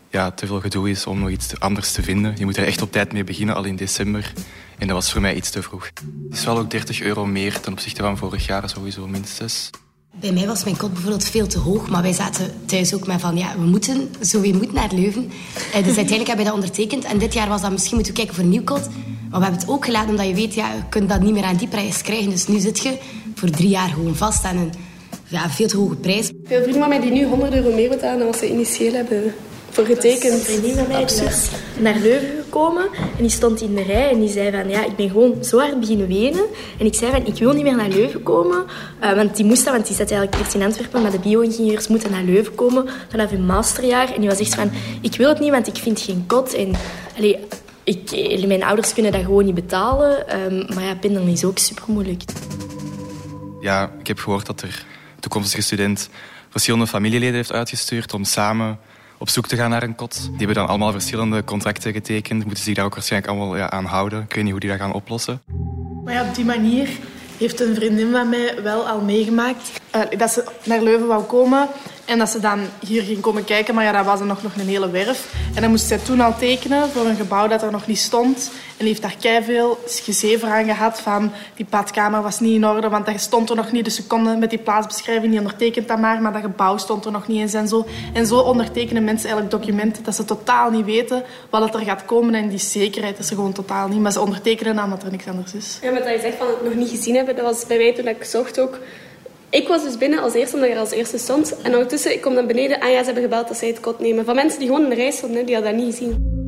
ja, 0.09 0.31
te 0.31 0.47
veel 0.47 0.59
gedoe 0.59 0.89
is 0.89 1.05
om 1.05 1.19
nog 1.19 1.29
iets 1.29 1.59
anders 1.59 1.91
te 1.91 2.03
vinden. 2.03 2.33
Je 2.37 2.45
moet 2.45 2.57
er 2.57 2.65
echt 2.65 2.81
op 2.81 2.91
tijd 2.91 3.13
mee 3.13 3.23
beginnen, 3.23 3.55
al 3.55 3.63
in 3.63 3.75
december. 3.75 4.33
En 4.77 4.87
dat 4.87 4.95
was 4.95 5.11
voor 5.11 5.21
mij 5.21 5.35
iets 5.35 5.49
te 5.49 5.61
vroeg. 5.61 5.85
Het 6.29 6.37
is 6.37 6.45
wel 6.45 6.57
ook 6.57 6.69
30 6.69 7.01
euro 7.01 7.25
meer 7.25 7.59
ten 7.59 7.71
opzichte 7.71 8.01
van 8.01 8.17
vorig 8.17 8.45
jaar, 8.45 8.69
sowieso 8.69 9.07
minstens. 9.07 9.69
Bij 10.19 10.31
mij 10.31 10.47
was 10.47 10.63
mijn 10.63 10.77
kot 10.77 10.93
bijvoorbeeld 10.93 11.23
veel 11.23 11.47
te 11.47 11.59
hoog, 11.59 11.89
maar 11.89 12.01
wij 12.01 12.13
zaten 12.13 12.53
thuis 12.65 12.93
ook 12.93 13.07
met 13.07 13.21
van, 13.21 13.37
ja, 13.37 13.55
we 13.57 13.65
moeten, 13.65 14.09
zo 14.21 14.41
we 14.41 14.51
moeten 14.51 14.73
naar 14.73 14.93
Leuven. 14.93 15.31
Dus 15.73 15.73
uiteindelijk 16.01 16.27
hebben 16.27 16.37
we 16.37 16.51
dat 16.51 16.53
ondertekend. 16.53 17.03
En 17.03 17.17
dit 17.17 17.33
jaar 17.33 17.47
was 17.47 17.61
dat 17.61 17.71
misschien 17.71 17.95
moeten 17.95 18.13
we 18.13 18.19
kijken 18.19 18.35
voor 18.35 18.43
een 18.43 18.49
nieuw 18.49 18.63
kot. 18.63 18.89
Maar 19.29 19.39
we 19.39 19.45
hebben 19.45 19.61
het 19.61 19.69
ook 19.69 19.85
gelaten 19.85 20.09
omdat 20.09 20.27
je 20.27 20.33
weet, 20.33 20.53
ja, 20.53 20.73
je 20.73 20.81
kunt 20.89 21.09
dat 21.09 21.21
niet 21.21 21.33
meer 21.33 21.43
aan 21.43 21.55
die 21.55 21.67
prijs 21.67 22.01
krijgen. 22.01 22.29
Dus 22.29 22.47
nu 22.47 22.59
zit 22.59 22.79
je 22.79 22.97
voor 23.35 23.49
drie 23.49 23.69
jaar 23.69 23.89
gewoon 23.89 24.15
vast 24.15 24.43
aan 24.43 24.57
een 24.57 24.71
ja, 25.27 25.49
veel 25.49 25.67
te 25.67 25.77
hoge 25.77 25.95
prijs. 25.95 26.31
Veel 26.43 26.61
vrienden 26.61 26.81
van 26.81 26.89
mij 26.89 26.99
die 26.99 27.11
nu 27.11 27.25
100 27.25 27.53
euro 27.53 27.75
meer 27.75 27.89
betalen 27.89 28.17
dan 28.17 28.27
wat 28.27 28.37
ze 28.37 28.49
initieel 28.49 28.93
hebben 28.93 29.33
voor 29.71 29.85
getekend. 29.85 30.33
Een 30.33 30.39
vriendin 30.39 30.75
van 30.75 30.87
mij 30.87 31.03
is 31.03 31.49
naar 31.77 31.95
Leuven 31.95 32.29
gekomen 32.43 32.83
en 32.93 33.21
die 33.21 33.29
stond 33.29 33.61
in 33.61 33.75
de 33.75 33.83
rij 33.83 34.09
en 34.09 34.19
die 34.19 34.29
zei 34.29 34.51
van 34.51 34.69
ja, 34.69 34.85
ik 34.85 34.95
ben 34.95 35.09
gewoon 35.09 35.43
zo 35.43 35.59
hard 35.59 35.79
beginnen 35.79 36.07
wenen. 36.07 36.45
En 36.79 36.85
ik 36.85 36.93
zei 36.93 37.11
van 37.11 37.25
ik 37.25 37.39
wil 37.39 37.53
niet 37.53 37.63
meer 37.63 37.75
naar 37.75 37.89
Leuven 37.89 38.23
komen, 38.23 38.65
uh, 39.03 39.13
want 39.13 39.35
die 39.35 39.45
moest 39.45 39.63
dat, 39.63 39.73
want 39.73 39.87
die 39.87 39.95
zat 39.95 40.11
eigenlijk 40.11 40.41
eerst 40.41 40.53
in 40.53 40.61
Antwerpen, 40.61 41.01
maar 41.01 41.11
de 41.11 41.19
bio-ingenieurs 41.19 41.87
moeten 41.87 42.11
naar 42.11 42.23
Leuven 42.23 42.55
komen 42.55 42.89
vanaf 43.09 43.29
hun 43.29 43.45
masterjaar. 43.45 44.13
En 44.13 44.19
die 44.19 44.29
was 44.29 44.39
echt 44.39 44.55
van 44.55 44.71
ik 45.01 45.15
wil 45.15 45.29
het 45.29 45.39
niet, 45.39 45.51
want 45.51 45.67
ik 45.67 45.75
vind 45.75 45.99
geen 45.99 46.23
kot. 46.27 46.53
En 46.53 46.71
allee, 47.17 47.39
ik, 47.83 48.45
mijn 48.47 48.63
ouders 48.63 48.93
kunnen 48.93 49.11
dat 49.11 49.21
gewoon 49.21 49.45
niet 49.45 49.55
betalen, 49.55 50.41
um, 50.43 50.75
maar 50.75 50.83
ja, 50.83 50.95
pendelen 50.95 51.27
is 51.27 51.43
ook 51.43 51.57
super 51.57 51.83
moeilijk. 51.87 52.21
Ja, 53.61 53.91
ik 53.99 54.07
heb 54.07 54.19
gehoord 54.19 54.45
dat 54.45 54.61
er 54.61 54.85
een 55.15 55.19
toekomstige 55.19 55.61
student 55.61 56.09
verschillende 56.49 56.87
familieleden 56.87 57.35
heeft 57.35 57.51
uitgestuurd 57.51 58.13
om 58.13 58.23
samen 58.23 58.79
op 59.21 59.29
zoek 59.29 59.47
te 59.47 59.55
gaan 59.55 59.69
naar 59.69 59.83
een 59.83 59.95
kot. 59.95 60.21
Die 60.21 60.37
hebben 60.37 60.55
dan 60.55 60.67
allemaal 60.67 60.91
verschillende 60.91 61.43
contracten 61.43 61.93
getekend. 61.93 62.45
Moeten 62.45 62.63
zich 62.63 62.75
daar 62.75 62.85
ook 62.85 62.93
waarschijnlijk 62.93 63.31
allemaal 63.31 63.57
ja, 63.57 63.69
aan 63.69 63.85
houden. 63.85 64.21
Ik 64.21 64.33
weet 64.33 64.43
niet 64.43 64.51
hoe 64.51 64.59
die 64.59 64.69
dat 64.69 64.79
gaan 64.79 64.93
oplossen. 64.93 65.41
Maar 66.03 66.13
ja, 66.13 66.27
op 66.27 66.35
die 66.35 66.45
manier 66.45 66.89
heeft 67.37 67.59
een 67.59 67.75
vriendin 67.75 68.11
van 68.11 68.29
mij 68.29 68.63
wel 68.63 68.87
al 68.87 69.01
meegemaakt 69.01 69.81
uh, 69.95 70.01
dat 70.19 70.31
ze 70.31 70.43
naar 70.63 70.81
Leuven 70.81 71.07
wou 71.07 71.23
komen 71.23 71.67
en 72.11 72.17
dat 72.17 72.29
ze 72.29 72.39
dan 72.39 72.59
hier 72.79 73.03
ging 73.03 73.19
komen 73.19 73.43
kijken. 73.43 73.75
Maar 73.75 73.83
ja, 73.83 73.91
dat 73.91 74.05
was 74.05 74.19
er 74.19 74.25
nog, 74.25 74.43
nog 74.43 74.55
een 74.55 74.67
hele 74.67 74.89
werf. 74.89 75.33
En 75.55 75.61
dan 75.61 75.69
moest 75.69 75.87
zij 75.87 75.97
toen 75.97 76.19
al 76.19 76.37
tekenen 76.37 76.89
voor 76.89 77.05
een 77.05 77.15
gebouw 77.15 77.47
dat 77.47 77.61
er 77.61 77.71
nog 77.71 77.87
niet 77.87 77.97
stond. 77.97 78.51
En 78.77 78.85
heeft 78.85 79.01
daar 79.01 79.43
veel 79.43 79.79
gezever 79.85 80.49
aan 80.49 80.65
gehad 80.65 81.01
van 81.01 81.31
die 81.55 81.65
badkamer 81.69 82.21
was 82.21 82.39
niet 82.39 82.55
in 82.55 82.67
orde, 82.67 82.89
want 82.89 83.05
dat 83.05 83.19
stond 83.19 83.49
er 83.49 83.55
nog 83.55 83.71
niet. 83.71 83.83
Dus 83.83 83.95
ze 83.95 84.07
konden 84.07 84.39
met 84.39 84.49
die 84.49 84.59
plaatsbeschrijving, 84.59 85.31
die 85.31 85.39
ondertekent 85.39 85.87
dat 85.87 85.99
maar, 85.99 86.21
maar 86.21 86.33
dat 86.33 86.41
gebouw 86.41 86.77
stond 86.77 87.05
er 87.05 87.11
nog 87.11 87.27
niet 87.27 87.39
eens 87.39 87.53
en 87.53 87.67
zo. 87.67 87.85
En 88.13 88.25
zo 88.25 88.37
ondertekenen 88.37 89.03
mensen 89.03 89.29
eigenlijk 89.29 89.63
documenten 89.63 90.03
dat 90.03 90.15
ze 90.15 90.25
totaal 90.25 90.71
niet 90.71 90.85
weten 90.85 91.23
wat 91.49 91.75
er 91.75 91.81
gaat 91.81 92.05
komen. 92.05 92.33
En 92.33 92.49
die 92.49 92.59
zekerheid 92.59 93.19
is 93.19 93.29
er 93.29 93.35
gewoon 93.35 93.53
totaal 93.53 93.87
niet. 93.87 93.99
Maar 93.99 94.11
ze 94.11 94.21
ondertekenen 94.21 94.75
dan 94.75 94.89
dat 94.89 95.03
er 95.03 95.11
niks 95.11 95.27
anders 95.27 95.53
is. 95.53 95.79
Ja, 95.81 95.91
maar 95.91 96.03
dat 96.03 96.13
je 96.13 96.19
zegt 96.19 96.37
van 96.37 96.47
het 96.47 96.63
nog 96.63 96.73
niet 96.73 96.89
gezien 96.89 97.15
hebben, 97.15 97.35
dat 97.35 97.45
was 97.45 97.65
bij 97.65 97.77
mij 97.77 97.93
toen 97.93 98.07
ik 98.07 98.23
zocht 98.23 98.59
ook 98.59 98.79
ik 99.51 99.67
was 99.67 99.83
dus 99.83 99.97
binnen 99.97 100.21
als 100.21 100.33
eerste, 100.33 100.55
omdat 100.55 100.69
je 100.69 100.75
er 100.75 100.81
als 100.81 100.91
eerste 100.91 101.17
stond. 101.17 101.61
En 101.61 101.71
ondertussen, 101.71 102.13
ik 102.13 102.21
kom 102.21 102.35
dan 102.35 102.47
beneden. 102.47 102.79
Ah 102.79 102.89
ja, 102.89 102.99
ze 102.99 103.05
hebben 103.05 103.23
gebeld 103.23 103.47
dat 103.47 103.57
zij 103.57 103.67
het 103.67 103.79
kot 103.79 103.99
nemen. 103.99 104.25
Van 104.25 104.35
mensen 104.35 104.59
die 104.59 104.67
gewoon 104.67 104.83
in 104.83 104.89
de 104.89 104.95
reis 104.95 105.17
stonden, 105.17 105.45
die 105.45 105.55
hadden 105.55 105.73
dat 105.73 105.83
niet 105.83 105.95
gezien. 105.95 106.39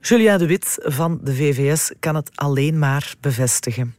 Julia 0.00 0.38
de 0.38 0.46
Wit 0.46 0.78
van 0.80 1.20
de 1.22 1.34
VVS 1.34 1.92
kan 2.00 2.14
het 2.14 2.30
alleen 2.34 2.78
maar 2.78 3.14
bevestigen. 3.20 3.94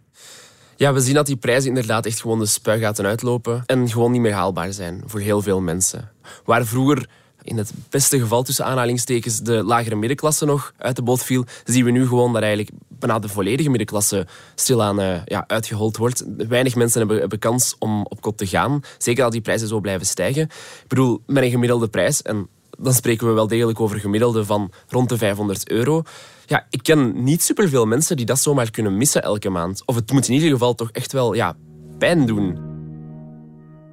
Ja, 0.75 0.93
we 0.93 0.99
zien 0.99 1.13
dat 1.13 1.25
die 1.25 1.35
prijzen 1.35 1.69
inderdaad 1.69 2.05
echt 2.05 2.21
gewoon 2.21 2.39
de 2.39 2.45
spuigaten 2.45 3.05
uitlopen 3.05 3.63
en 3.65 3.89
gewoon 3.89 4.11
niet 4.11 4.21
meer 4.21 4.33
haalbaar 4.33 4.73
zijn 4.73 5.03
voor 5.05 5.19
heel 5.19 5.41
veel 5.41 5.61
mensen. 5.61 6.11
Waar 6.45 6.65
vroeger 6.65 7.09
in 7.47 7.57
het 7.57 7.71
beste 7.89 8.19
geval 8.19 8.43
tussen 8.43 8.65
aanhalingstekens 8.65 9.39
de 9.39 9.63
lagere 9.63 9.95
middenklasse 9.95 10.45
nog 10.45 10.73
uit 10.77 10.95
de 10.95 11.01
boot 11.01 11.23
viel, 11.23 11.45
zien 11.63 11.85
we 11.85 11.91
nu 11.91 12.07
gewoon 12.07 12.33
dat 12.33 12.41
eigenlijk 12.41 12.71
bijna 12.87 13.19
de 13.19 13.29
volledige 13.29 13.69
middenklasse 13.69 14.27
stilaan 14.55 14.99
uh, 14.99 15.25
ja, 15.25 15.43
uitgehold 15.47 15.97
wordt. 15.97 16.25
Weinig 16.37 16.75
mensen 16.75 17.07
hebben, 17.07 17.39
kans 17.39 17.75
om 17.79 18.05
op 18.05 18.21
kot 18.21 18.37
te 18.37 18.47
gaan. 18.47 18.81
Zeker 18.97 19.23
als 19.23 19.33
die 19.33 19.41
prijzen 19.41 19.67
zo 19.67 19.79
blijven 19.79 20.07
stijgen. 20.07 20.43
Ik 20.43 20.87
bedoel, 20.87 21.21
met 21.25 21.43
een 21.43 21.49
gemiddelde 21.49 21.87
prijs, 21.87 22.21
en 22.21 22.47
dan 22.77 22.93
spreken 22.93 23.27
we 23.27 23.33
wel 23.33 23.47
degelijk 23.47 23.79
over 23.79 23.99
gemiddelde 23.99 24.45
van 24.45 24.71
rond 24.87 25.09
de 25.09 25.17
500 25.17 25.69
euro. 25.69 26.03
Ja, 26.45 26.67
ik 26.69 26.83
ken 26.83 27.23
niet 27.23 27.43
superveel 27.43 27.85
mensen 27.85 28.17
die 28.17 28.25
dat 28.25 28.39
zomaar 28.39 28.71
kunnen 28.71 28.97
missen 28.97 29.21
elke 29.21 29.49
maand. 29.49 29.81
Of 29.85 29.95
het 29.95 30.11
moet 30.11 30.27
in 30.27 30.33
ieder 30.33 30.49
geval 30.49 30.75
toch 30.75 30.91
echt 30.91 31.11
wel 31.11 31.33
ja, 31.33 31.55
pijn 31.97 32.25
doen. 32.25 32.76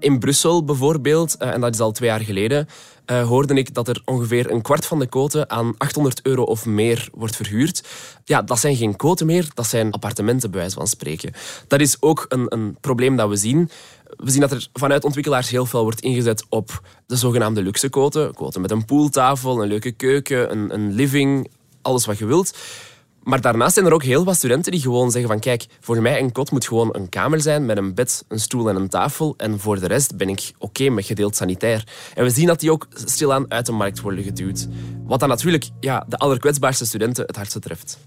In 0.04 0.18
Brussel 0.18 0.64
bijvoorbeeld, 0.64 1.36
eh, 1.36 1.52
en 1.52 1.60
dat 1.60 1.74
is 1.74 1.80
al 1.80 1.92
twee 1.92 2.08
jaar 2.08 2.20
geleden, 2.20 2.68
uh, 3.06 3.26
hoorde 3.26 3.54
ik 3.54 3.74
dat 3.74 3.88
er 3.88 4.02
ongeveer 4.04 4.50
een 4.50 4.62
kwart 4.62 4.86
van 4.86 4.98
de 4.98 5.06
quote 5.06 5.48
aan 5.48 5.74
800 5.78 6.20
euro 6.22 6.42
of 6.42 6.66
meer 6.66 7.08
wordt 7.12 7.36
verhuurd. 7.36 7.84
Ja, 8.24 8.42
dat 8.42 8.58
zijn 8.58 8.76
geen 8.76 8.96
quoten 8.96 9.26
meer, 9.26 9.48
dat 9.54 9.66
zijn 9.66 9.92
appartementen, 9.92 10.50
bij 10.50 10.60
wijze 10.60 10.74
van 10.74 10.86
spreken. 10.86 11.32
Dat 11.68 11.80
is 11.80 11.96
ook 12.00 12.26
een, 12.28 12.46
een 12.48 12.76
probleem 12.80 13.16
dat 13.16 13.28
we 13.28 13.36
zien. 13.36 13.70
We 14.16 14.30
zien 14.30 14.40
dat 14.40 14.50
er 14.50 14.68
vanuit 14.72 15.04
ontwikkelaars 15.04 15.50
heel 15.50 15.66
veel 15.66 15.82
wordt 15.82 16.00
ingezet 16.00 16.44
op 16.48 16.82
de 17.06 17.16
zogenaamde 17.16 17.62
luxe 17.62 17.88
quoten. 17.88 18.34
Quoten 18.34 18.60
met 18.60 18.70
een 18.70 18.84
pooltafel, 18.84 19.62
een 19.62 19.68
leuke 19.68 19.92
keuken, 19.92 20.50
een, 20.50 20.74
een 20.74 20.92
living, 20.92 21.50
alles 21.82 22.06
wat 22.06 22.18
je 22.18 22.26
wilt. 22.26 22.56
Maar 23.24 23.40
daarnaast 23.40 23.74
zijn 23.74 23.86
er 23.86 23.92
ook 23.92 24.02
heel 24.02 24.24
wat 24.24 24.36
studenten 24.36 24.72
die 24.72 24.80
gewoon 24.80 25.10
zeggen 25.10 25.30
van 25.30 25.40
kijk, 25.40 25.66
voor 25.80 26.02
mij 26.02 26.20
een 26.20 26.32
kot 26.32 26.50
moet 26.50 26.66
gewoon 26.66 26.88
een 26.92 27.08
kamer 27.08 27.40
zijn 27.40 27.66
met 27.66 27.76
een 27.76 27.94
bed, 27.94 28.24
een 28.28 28.40
stoel 28.40 28.68
en 28.68 28.76
een 28.76 28.88
tafel. 28.88 29.34
En 29.36 29.60
voor 29.60 29.80
de 29.80 29.86
rest 29.86 30.16
ben 30.16 30.28
ik 30.28 30.52
oké 30.58 30.88
met 30.88 31.04
gedeeld 31.04 31.36
sanitair. 31.36 31.86
En 32.14 32.24
we 32.24 32.30
zien 32.30 32.46
dat 32.46 32.60
die 32.60 32.72
ook 32.72 32.88
stilaan 32.94 33.50
uit 33.50 33.66
de 33.66 33.72
markt 33.72 34.00
worden 34.00 34.24
geduwd. 34.24 34.68
Wat 35.04 35.20
dan 35.20 35.28
natuurlijk 35.28 35.68
ja, 35.80 36.04
de 36.08 36.16
allerkwetsbaarste 36.16 36.86
studenten 36.86 37.26
het 37.26 37.36
hardste 37.36 37.60
treft. 37.60 37.98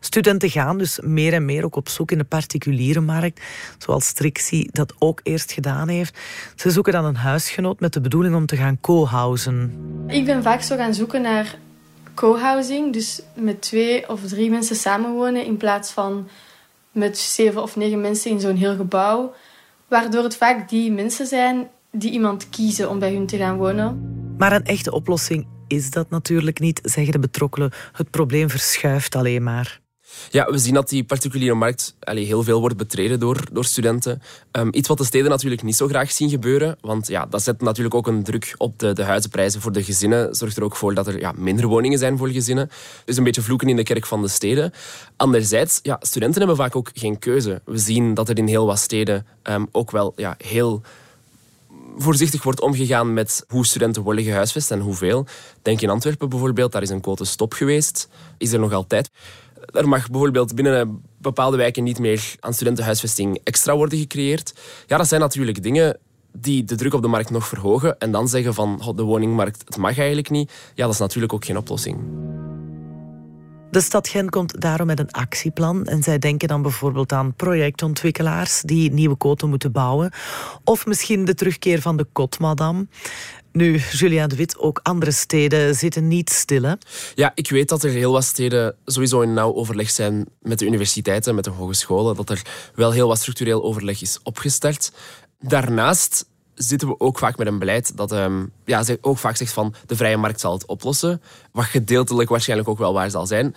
Studenten 0.00 0.50
gaan 0.50 0.78
dus 0.78 1.00
meer 1.02 1.32
en 1.32 1.44
meer 1.44 1.64
ook 1.64 1.76
op 1.76 1.88
zoek 1.88 2.10
in 2.10 2.18
de 2.18 2.24
particuliere 2.24 3.00
markt, 3.00 3.40
zoals 3.78 4.06
Strixie 4.06 4.68
dat 4.72 4.94
ook 4.98 5.20
eerst 5.22 5.52
gedaan 5.52 5.88
heeft. 5.88 6.18
Ze 6.54 6.70
zoeken 6.70 6.92
dan 6.92 7.04
een 7.04 7.16
huisgenoot 7.16 7.80
met 7.80 7.92
de 7.92 8.00
bedoeling 8.00 8.34
om 8.34 8.46
te 8.46 8.56
gaan 8.56 8.80
co-housen. 8.80 9.72
Ik 10.06 10.24
ben 10.24 10.42
vaak 10.42 10.62
zo 10.62 10.76
gaan 10.76 10.94
zoeken 10.94 11.22
naar 11.22 11.58
co-housing, 12.20 12.92
dus 12.92 13.20
met 13.34 13.60
twee 13.62 14.08
of 14.08 14.20
drie 14.26 14.50
mensen 14.50 14.76
samenwonen 14.76 15.44
in 15.44 15.56
plaats 15.56 15.90
van 15.90 16.28
met 16.92 17.18
zeven 17.18 17.62
of 17.62 17.76
negen 17.76 18.00
mensen 18.00 18.30
in 18.30 18.40
zo'n 18.40 18.56
heel 18.56 18.76
gebouw. 18.76 19.34
Waardoor 19.88 20.22
het 20.22 20.36
vaak 20.36 20.68
die 20.68 20.92
mensen 20.92 21.26
zijn 21.26 21.68
die 21.92 22.10
iemand 22.10 22.48
kiezen 22.48 22.90
om 22.90 22.98
bij 22.98 23.12
hun 23.12 23.26
te 23.26 23.36
gaan 23.36 23.56
wonen. 23.56 24.14
Maar 24.38 24.52
een 24.52 24.64
echte 24.64 24.92
oplossing 24.92 25.46
is 25.66 25.90
dat 25.90 26.10
natuurlijk 26.10 26.58
niet, 26.58 26.80
zeggen 26.82 27.12
de 27.12 27.18
betrokkenen. 27.18 27.72
Het 27.92 28.10
probleem 28.10 28.50
verschuift 28.50 29.14
alleen 29.14 29.42
maar. 29.42 29.80
Ja, 30.30 30.50
we 30.50 30.58
zien 30.58 30.74
dat 30.74 30.88
die 30.88 31.04
particuliere 31.04 31.54
markt 31.54 31.94
heel 32.00 32.42
veel 32.42 32.60
wordt 32.60 32.76
betreden 32.76 33.20
door, 33.20 33.44
door 33.52 33.64
studenten. 33.64 34.22
Um, 34.52 34.68
iets 34.72 34.88
wat 34.88 34.98
de 34.98 35.04
steden 35.04 35.30
natuurlijk 35.30 35.62
niet 35.62 35.76
zo 35.76 35.88
graag 35.88 36.10
zien 36.12 36.30
gebeuren. 36.30 36.76
Want 36.80 37.08
ja, 37.08 37.26
dat 37.26 37.42
zet 37.42 37.60
natuurlijk 37.60 37.94
ook 37.94 38.06
een 38.06 38.22
druk 38.22 38.54
op 38.56 38.78
de, 38.78 38.92
de 38.92 39.02
huizenprijzen 39.02 39.60
voor 39.60 39.72
de 39.72 39.82
gezinnen. 39.82 40.34
Zorgt 40.34 40.56
er 40.56 40.64
ook 40.64 40.76
voor 40.76 40.94
dat 40.94 41.06
er 41.06 41.18
ja, 41.20 41.32
minder 41.36 41.66
woningen 41.66 41.98
zijn 41.98 42.18
voor 42.18 42.28
gezinnen. 42.28 42.70
Dus 43.04 43.16
een 43.16 43.24
beetje 43.24 43.42
vloeken 43.42 43.68
in 43.68 43.76
de 43.76 43.82
kerk 43.82 44.06
van 44.06 44.22
de 44.22 44.28
steden. 44.28 44.72
Anderzijds, 45.16 45.80
ja, 45.82 45.96
studenten 46.00 46.38
hebben 46.38 46.56
vaak 46.56 46.76
ook 46.76 46.90
geen 46.94 47.18
keuze. 47.18 47.60
We 47.64 47.78
zien 47.78 48.14
dat 48.14 48.28
er 48.28 48.38
in 48.38 48.46
heel 48.46 48.66
wat 48.66 48.78
steden 48.78 49.26
um, 49.42 49.68
ook 49.72 49.90
wel 49.90 50.12
ja, 50.16 50.34
heel 50.38 50.82
voorzichtig 51.96 52.42
wordt 52.42 52.60
omgegaan 52.60 53.14
met 53.14 53.44
hoe 53.48 53.66
studenten 53.66 54.02
worden 54.02 54.24
gehuisvest 54.24 54.70
en 54.70 54.80
hoeveel. 54.80 55.26
Denk 55.62 55.80
in 55.80 55.90
Antwerpen 55.90 56.28
bijvoorbeeld, 56.28 56.72
daar 56.72 56.82
is 56.82 56.90
een 56.90 57.00
quote 57.00 57.24
stop 57.24 57.52
geweest. 57.52 58.08
Is 58.38 58.52
er 58.52 58.58
nog 58.58 58.72
altijd. 58.72 59.10
Er 59.66 59.88
mag 59.88 60.10
bijvoorbeeld 60.10 60.54
binnen 60.54 61.02
bepaalde 61.18 61.56
wijken 61.56 61.84
niet 61.84 61.98
meer 61.98 62.34
aan 62.40 62.54
studentenhuisvesting 62.54 63.40
extra 63.44 63.76
worden 63.76 63.98
gecreëerd. 63.98 64.54
Ja, 64.86 64.96
dat 64.96 65.08
zijn 65.08 65.20
natuurlijk 65.20 65.62
dingen 65.62 65.98
die 66.32 66.64
de 66.64 66.74
druk 66.74 66.94
op 66.94 67.02
de 67.02 67.08
markt 67.08 67.30
nog 67.30 67.46
verhogen 67.46 67.98
en 67.98 68.12
dan 68.12 68.28
zeggen 68.28 68.54
van 68.54 68.92
de 68.96 69.02
woningmarkt, 69.02 69.62
het 69.64 69.76
mag 69.76 69.98
eigenlijk 69.98 70.30
niet. 70.30 70.52
Ja, 70.74 70.84
dat 70.84 70.94
is 70.94 71.00
natuurlijk 71.00 71.32
ook 71.32 71.44
geen 71.44 71.56
oplossing. 71.56 71.98
De 73.70 73.80
stad 73.80 74.08
Gent 74.08 74.30
komt 74.30 74.60
daarom 74.60 74.86
met 74.86 74.98
een 74.98 75.10
actieplan 75.10 75.86
en 75.86 76.02
zij 76.02 76.18
denken 76.18 76.48
dan 76.48 76.62
bijvoorbeeld 76.62 77.12
aan 77.12 77.34
projectontwikkelaars 77.34 78.62
die 78.62 78.92
nieuwe 78.92 79.16
koten 79.16 79.48
moeten 79.48 79.72
bouwen 79.72 80.12
of 80.64 80.86
misschien 80.86 81.24
de 81.24 81.34
terugkeer 81.34 81.80
van 81.80 81.96
de 81.96 82.06
kotmadam. 82.12 82.88
Nu, 83.52 83.78
Julia 83.92 84.26
de 84.26 84.36
Wit, 84.36 84.58
ook 84.58 84.80
andere 84.82 85.10
steden 85.10 85.74
zitten 85.74 86.08
niet 86.08 86.30
stil. 86.30 86.76
Ja, 87.14 87.32
ik 87.34 87.50
weet 87.50 87.68
dat 87.68 87.82
er 87.82 87.90
heel 87.90 88.12
wat 88.12 88.24
steden 88.24 88.74
sowieso 88.84 89.20
in 89.20 89.32
nauw 89.32 89.54
overleg 89.54 89.90
zijn 89.90 90.26
met 90.40 90.58
de 90.58 90.66
universiteiten, 90.66 91.34
met 91.34 91.44
de 91.44 91.50
hogescholen. 91.50 92.16
Dat 92.16 92.30
er 92.30 92.42
wel 92.74 92.90
heel 92.90 93.08
wat 93.08 93.18
structureel 93.18 93.62
overleg 93.62 94.02
is 94.02 94.18
opgestart. 94.22 94.92
Daarnaast 95.40 96.28
zitten 96.54 96.88
we 96.88 97.00
ook 97.00 97.18
vaak 97.18 97.36
met 97.36 97.46
een 97.46 97.58
beleid 97.58 97.96
dat 97.96 98.12
um, 98.12 98.52
ja, 98.64 98.84
ook 99.00 99.18
vaak 99.18 99.36
zegt 99.36 99.52
van 99.52 99.74
de 99.86 99.96
vrije 99.96 100.16
markt 100.16 100.40
zal 100.40 100.52
het 100.52 100.66
oplossen. 100.66 101.22
Wat 101.52 101.64
gedeeltelijk 101.64 102.28
waarschijnlijk 102.28 102.68
ook 102.68 102.78
wel 102.78 102.92
waar 102.92 103.10
zal 103.10 103.26
zijn 103.26 103.54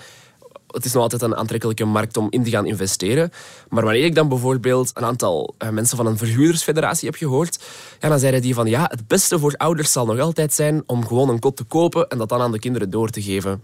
het 0.73 0.85
is 0.85 0.93
nog 0.93 1.01
altijd 1.03 1.21
een 1.21 1.35
aantrekkelijke 1.35 1.85
markt 1.85 2.17
om 2.17 2.27
in 2.29 2.43
te 2.43 2.49
gaan 2.49 2.65
investeren. 2.65 3.31
Maar 3.69 3.83
wanneer 3.83 4.03
ik 4.03 4.15
dan 4.15 4.27
bijvoorbeeld 4.27 4.91
een 4.93 5.03
aantal 5.03 5.55
eh, 5.57 5.69
mensen 5.69 5.97
van 5.97 6.05
een 6.05 6.17
verhuurdersfederatie 6.17 7.09
heb 7.09 7.17
gehoord, 7.17 7.63
ja, 7.99 8.09
dan 8.09 8.19
zeiden 8.19 8.41
die 8.41 8.53
van 8.53 8.67
ja, 8.67 8.85
het 8.89 9.07
beste 9.07 9.39
voor 9.39 9.53
ouders 9.57 9.91
zal 9.91 10.05
nog 10.05 10.19
altijd 10.19 10.53
zijn 10.53 10.83
om 10.85 11.07
gewoon 11.07 11.29
een 11.29 11.39
kot 11.39 11.55
te 11.55 11.63
kopen 11.63 12.07
en 12.07 12.17
dat 12.17 12.29
dan 12.29 12.41
aan 12.41 12.51
de 12.51 12.59
kinderen 12.59 12.89
door 12.89 13.09
te 13.09 13.21
geven. 13.21 13.63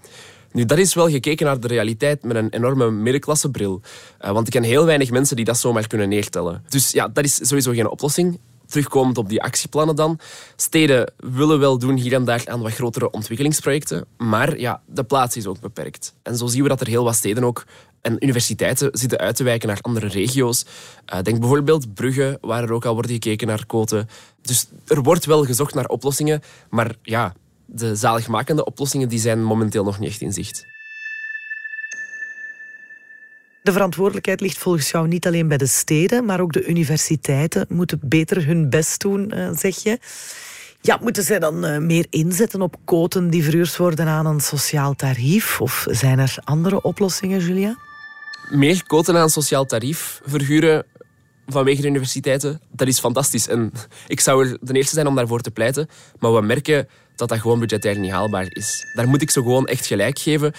Nu, 0.51 0.65
dat 0.65 0.77
is 0.77 0.93
wel 0.93 1.09
gekeken 1.09 1.45
naar 1.45 1.59
de 1.59 1.67
realiteit 1.67 2.23
met 2.23 2.35
een 2.35 2.49
enorme 2.49 2.91
middenklassebril. 2.91 3.81
Uh, 4.21 4.31
want 4.31 4.47
ik 4.47 4.53
ken 4.53 4.63
heel 4.63 4.85
weinig 4.85 5.11
mensen 5.11 5.35
die 5.35 5.45
dat 5.45 5.57
zomaar 5.57 5.87
kunnen 5.87 6.09
neertellen. 6.09 6.63
Dus 6.69 6.91
ja, 6.91 7.07
dat 7.07 7.23
is 7.23 7.35
sowieso 7.35 7.71
geen 7.71 7.89
oplossing 7.89 8.39
terugkomend 8.69 9.17
op 9.17 9.29
die 9.29 9.41
actieplannen 9.41 9.95
dan. 9.95 10.19
Steden 10.55 11.13
willen 11.17 11.59
wel 11.59 11.77
doen 11.77 11.95
hier 11.95 12.13
en 12.13 12.25
daar 12.25 12.41
aan 12.45 12.61
wat 12.61 12.73
grotere 12.73 13.11
ontwikkelingsprojecten, 13.11 14.05
maar 14.17 14.59
ja, 14.59 14.81
de 14.85 15.03
plaats 15.03 15.37
is 15.37 15.45
ook 15.45 15.59
beperkt. 15.59 16.13
En 16.23 16.37
zo 16.37 16.47
zien 16.47 16.63
we 16.63 16.69
dat 16.69 16.81
er 16.81 16.87
heel 16.87 17.03
wat 17.03 17.15
steden 17.15 17.43
ook 17.43 17.65
en 18.01 18.23
universiteiten 18.23 18.89
zitten 18.91 19.17
uit 19.17 19.35
te 19.35 19.43
wijken 19.43 19.67
naar 19.67 19.77
andere 19.81 20.07
regio's. 20.07 20.65
Uh, 21.13 21.21
denk 21.21 21.39
bijvoorbeeld 21.39 21.93
Brugge, 21.93 22.37
waar 22.41 22.63
er 22.63 22.73
ook 22.73 22.85
al 22.85 22.93
wordt 22.93 23.09
gekeken 23.09 23.47
naar 23.47 23.65
quoten. 23.65 24.09
Dus 24.41 24.67
er 24.87 25.01
wordt 25.01 25.25
wel 25.25 25.45
gezocht 25.45 25.73
naar 25.73 25.87
oplossingen, 25.87 26.41
maar 26.69 26.95
ja, 27.01 27.33
de 27.65 27.95
zaligmakende 27.95 28.65
oplossingen 28.65 29.09
die 29.09 29.19
zijn 29.19 29.43
momenteel 29.43 29.83
nog 29.83 29.99
niet 29.99 30.09
echt 30.09 30.21
in 30.21 30.33
zicht. 30.33 30.65
De 33.69 33.75
verantwoordelijkheid 33.75 34.41
ligt 34.41 34.57
volgens 34.57 34.91
jou 34.91 35.07
niet 35.07 35.27
alleen 35.27 35.47
bij 35.47 35.57
de 35.57 35.67
steden, 35.67 36.25
maar 36.25 36.39
ook 36.39 36.53
de 36.53 36.65
universiteiten 36.65 37.65
moeten 37.69 37.99
beter 38.03 38.45
hun 38.45 38.69
best 38.69 39.01
doen, 39.01 39.31
eh, 39.31 39.49
zeg 39.55 39.83
je. 39.83 39.99
Ja, 40.81 40.99
moeten 41.01 41.23
zij 41.23 41.39
dan 41.39 41.65
eh, 41.65 41.77
meer 41.77 42.05
inzetten 42.09 42.61
op 42.61 42.75
quoten 42.85 43.29
die 43.29 43.43
verhuurd 43.43 43.77
worden 43.77 44.07
aan 44.07 44.25
een 44.25 44.39
sociaal 44.39 44.95
tarief? 44.95 45.61
Of 45.61 45.85
zijn 45.89 46.19
er 46.19 46.37
andere 46.43 46.81
oplossingen, 46.81 47.39
Julia? 47.39 47.77
Meer 48.49 48.83
quoten 48.83 49.17
aan 49.17 49.29
sociaal 49.29 49.65
tarief 49.65 50.21
verhuren 50.25 50.85
vanwege 51.47 51.81
de 51.81 51.87
universiteiten. 51.87 52.61
Dat 52.71 52.87
is 52.87 52.99
fantastisch. 52.99 53.47
En 53.47 53.71
ik 54.07 54.19
zou 54.19 54.47
er 54.47 54.57
de 54.61 54.73
eerste 54.73 54.93
zijn 54.93 55.07
om 55.07 55.15
daarvoor 55.15 55.41
te 55.41 55.51
pleiten. 55.51 55.89
Maar 56.19 56.33
we 56.33 56.41
merken 56.41 56.87
dat 57.15 57.29
dat 57.29 57.39
gewoon 57.39 57.59
budgetair 57.59 57.99
niet 57.99 58.11
haalbaar 58.11 58.45
is. 58.49 58.85
Daar 58.93 59.07
moet 59.07 59.21
ik 59.21 59.29
zo 59.29 59.41
gewoon 59.41 59.65
echt 59.65 59.85
gelijk 59.85 60.19
geven. 60.19 60.53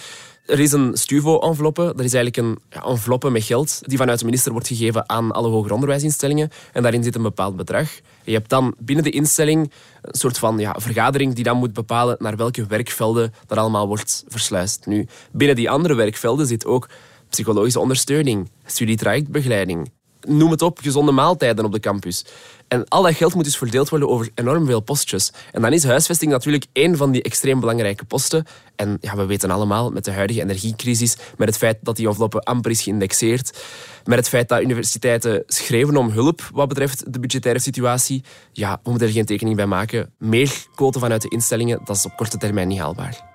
Er 0.46 0.60
is 0.60 0.72
een 0.72 0.96
Stuvo-enveloppe. 0.96 1.82
Dat 1.96 2.04
is 2.04 2.14
eigenlijk 2.14 2.36
een 2.36 2.82
enveloppe 2.82 3.30
met 3.30 3.42
geld 3.42 3.80
die 3.82 3.98
vanuit 3.98 4.18
de 4.18 4.24
minister 4.24 4.52
wordt 4.52 4.66
gegeven 4.66 5.08
aan 5.08 5.32
alle 5.32 5.48
hoger 5.48 5.72
onderwijsinstellingen. 5.72 6.50
En 6.72 6.82
daarin 6.82 7.02
zit 7.02 7.14
een 7.14 7.22
bepaald 7.22 7.56
bedrag. 7.56 7.88
je 8.24 8.32
hebt 8.32 8.48
dan 8.48 8.74
binnen 8.78 9.04
de 9.04 9.10
instelling 9.10 9.72
een 10.02 10.18
soort 10.18 10.38
van 10.38 10.58
ja, 10.58 10.74
vergadering 10.78 11.34
die 11.34 11.44
dan 11.44 11.56
moet 11.56 11.72
bepalen 11.72 12.16
naar 12.18 12.36
welke 12.36 12.66
werkvelden 12.66 13.32
dat 13.46 13.58
allemaal 13.58 13.86
wordt 13.86 14.24
versluist. 14.28 14.86
Nu, 14.86 15.06
binnen 15.32 15.56
die 15.56 15.70
andere 15.70 15.94
werkvelden 15.94 16.46
zit 16.46 16.66
ook 16.66 16.88
psychologische 17.28 17.80
ondersteuning, 17.80 18.50
studietrajectbegeleiding, 18.66 19.90
noem 20.28 20.50
het 20.50 20.62
op, 20.62 20.78
gezonde 20.78 21.12
maaltijden 21.12 21.64
op 21.64 21.72
de 21.72 21.80
campus. 21.80 22.24
En 22.68 22.88
al 22.88 23.02
dat 23.02 23.14
geld 23.14 23.34
moet 23.34 23.44
dus 23.44 23.56
verdeeld 23.56 23.88
worden 23.88 24.08
over 24.08 24.30
enorm 24.34 24.66
veel 24.66 24.80
postjes. 24.80 25.32
En 25.52 25.62
dan 25.62 25.72
is 25.72 25.84
huisvesting 25.84 26.30
natuurlijk 26.30 26.66
één 26.72 26.96
van 26.96 27.10
die 27.10 27.22
extreem 27.22 27.60
belangrijke 27.60 28.04
posten. 28.04 28.46
En 28.76 28.98
ja, 29.00 29.16
we 29.16 29.26
weten 29.26 29.50
allemaal, 29.50 29.90
met 29.90 30.04
de 30.04 30.12
huidige 30.12 30.40
energiecrisis, 30.40 31.16
met 31.36 31.48
het 31.48 31.56
feit 31.56 31.78
dat 31.82 31.96
die 31.96 32.08
enveloppe 32.08 32.40
amper 32.40 32.70
is 32.70 32.82
geïndexeerd, 32.82 33.58
met 34.04 34.18
het 34.18 34.28
feit 34.28 34.48
dat 34.48 34.62
universiteiten 34.62 35.42
schreven 35.46 35.96
om 35.96 36.10
hulp 36.10 36.48
wat 36.52 36.68
betreft 36.68 37.12
de 37.12 37.20
budgettaire 37.20 37.60
situatie, 37.60 38.24
ja, 38.52 38.80
we 38.82 38.90
moeten 38.90 39.08
er 39.08 39.14
geen 39.14 39.26
tekening 39.26 39.56
bij 39.56 39.66
maken. 39.66 40.12
Meer 40.18 40.66
quoten 40.74 41.00
vanuit 41.00 41.22
de 41.22 41.28
instellingen, 41.28 41.80
dat 41.84 41.96
is 41.96 42.04
op 42.04 42.16
korte 42.16 42.38
termijn 42.38 42.68
niet 42.68 42.78
haalbaar. 42.78 43.29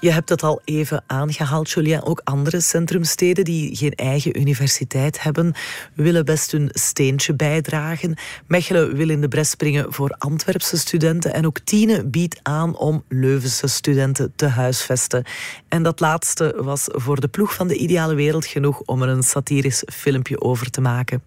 Je 0.00 0.10
hebt 0.10 0.28
het 0.28 0.42
al 0.42 0.60
even 0.64 1.04
aangehaald, 1.06 1.70
Julien. 1.70 2.02
Ook 2.02 2.20
andere 2.24 2.60
centrumsteden 2.60 3.44
die 3.44 3.76
geen 3.76 3.92
eigen 3.92 4.38
universiteit 4.40 5.22
hebben, 5.22 5.54
willen 5.94 6.24
best 6.24 6.52
hun 6.52 6.68
steentje 6.72 7.34
bijdragen. 7.34 8.16
Mechelen 8.46 8.96
wil 8.96 9.08
in 9.08 9.20
de 9.20 9.28
bres 9.28 9.50
springen 9.50 9.92
voor 9.92 10.14
Antwerpse 10.18 10.78
studenten. 10.78 11.34
En 11.34 11.46
ook 11.46 11.58
Tiene 11.58 12.04
biedt 12.04 12.40
aan 12.42 12.76
om 12.76 13.04
Leuvense 13.08 13.66
studenten 13.66 14.32
te 14.36 14.46
huisvesten. 14.46 15.24
En 15.68 15.82
dat 15.82 16.00
laatste 16.00 16.54
was 16.56 16.84
voor 16.88 17.20
de 17.20 17.28
ploeg 17.28 17.54
van 17.54 17.68
de 17.68 17.76
ideale 17.76 18.14
wereld 18.14 18.46
genoeg 18.46 18.80
om 18.80 19.02
er 19.02 19.08
een 19.08 19.22
satirisch 19.22 19.82
filmpje 19.86 20.40
over 20.40 20.70
te 20.70 20.80
maken. 20.80 21.22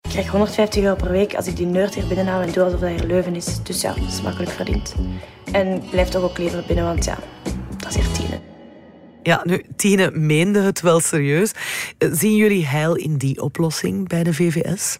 Ik 0.00 0.10
krijg 0.10 0.28
150 0.28 0.82
euro 0.82 0.96
per 0.96 1.10
week 1.10 1.34
als 1.34 1.46
ik 1.46 1.56
die 1.56 1.66
nerd 1.66 1.94
hier 1.94 2.06
binnenhaal 2.06 2.40
en 2.40 2.52
doe 2.52 2.64
alsof 2.64 2.80
dat 2.80 2.90
hier 2.90 3.06
Leuven 3.06 3.36
is. 3.36 3.62
Dus 3.62 3.80
ja, 3.80 3.94
dat 3.94 4.12
is 4.12 4.22
makkelijk 4.22 4.50
verdiend. 4.50 4.94
En 5.52 5.82
blijf 5.90 6.08
toch 6.08 6.22
ook 6.22 6.38
liever 6.38 6.64
binnen, 6.66 6.84
want 6.84 7.04
ja, 7.04 7.18
dat 7.84 7.96
is 7.96 8.12
Tine. 8.12 8.40
Ja, 9.22 9.40
nu, 9.44 9.64
Tine 9.76 10.10
meende 10.10 10.60
het 10.60 10.80
wel 10.80 11.00
serieus. 11.00 11.52
Zien 11.98 12.36
jullie 12.36 12.66
heil 12.66 12.94
in 12.94 13.16
die 13.16 13.42
oplossing 13.42 14.08
bij 14.08 14.22
de 14.22 14.34
VVS? 14.34 14.98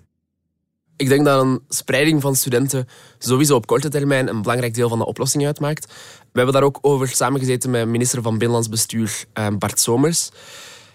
Ik 0.96 1.08
denk 1.08 1.24
dat 1.24 1.42
een 1.42 1.60
spreiding 1.68 2.20
van 2.20 2.36
studenten 2.36 2.88
sowieso 3.18 3.54
op 3.54 3.66
korte 3.66 3.88
termijn 3.88 4.28
een 4.28 4.42
belangrijk 4.42 4.74
deel 4.74 4.88
van 4.88 4.98
de 4.98 5.06
oplossing 5.06 5.46
uitmaakt. 5.46 5.86
We 6.32 6.40
hebben 6.40 6.54
daar 6.54 6.62
ook 6.62 6.78
over 6.80 7.08
samengezeten 7.08 7.70
met 7.70 7.88
minister 7.88 8.22
van 8.22 8.32
Binnenlands 8.32 8.68
Bestuur 8.68 9.24
eh, 9.32 9.46
Bart 9.58 9.80
Somers. 9.80 10.30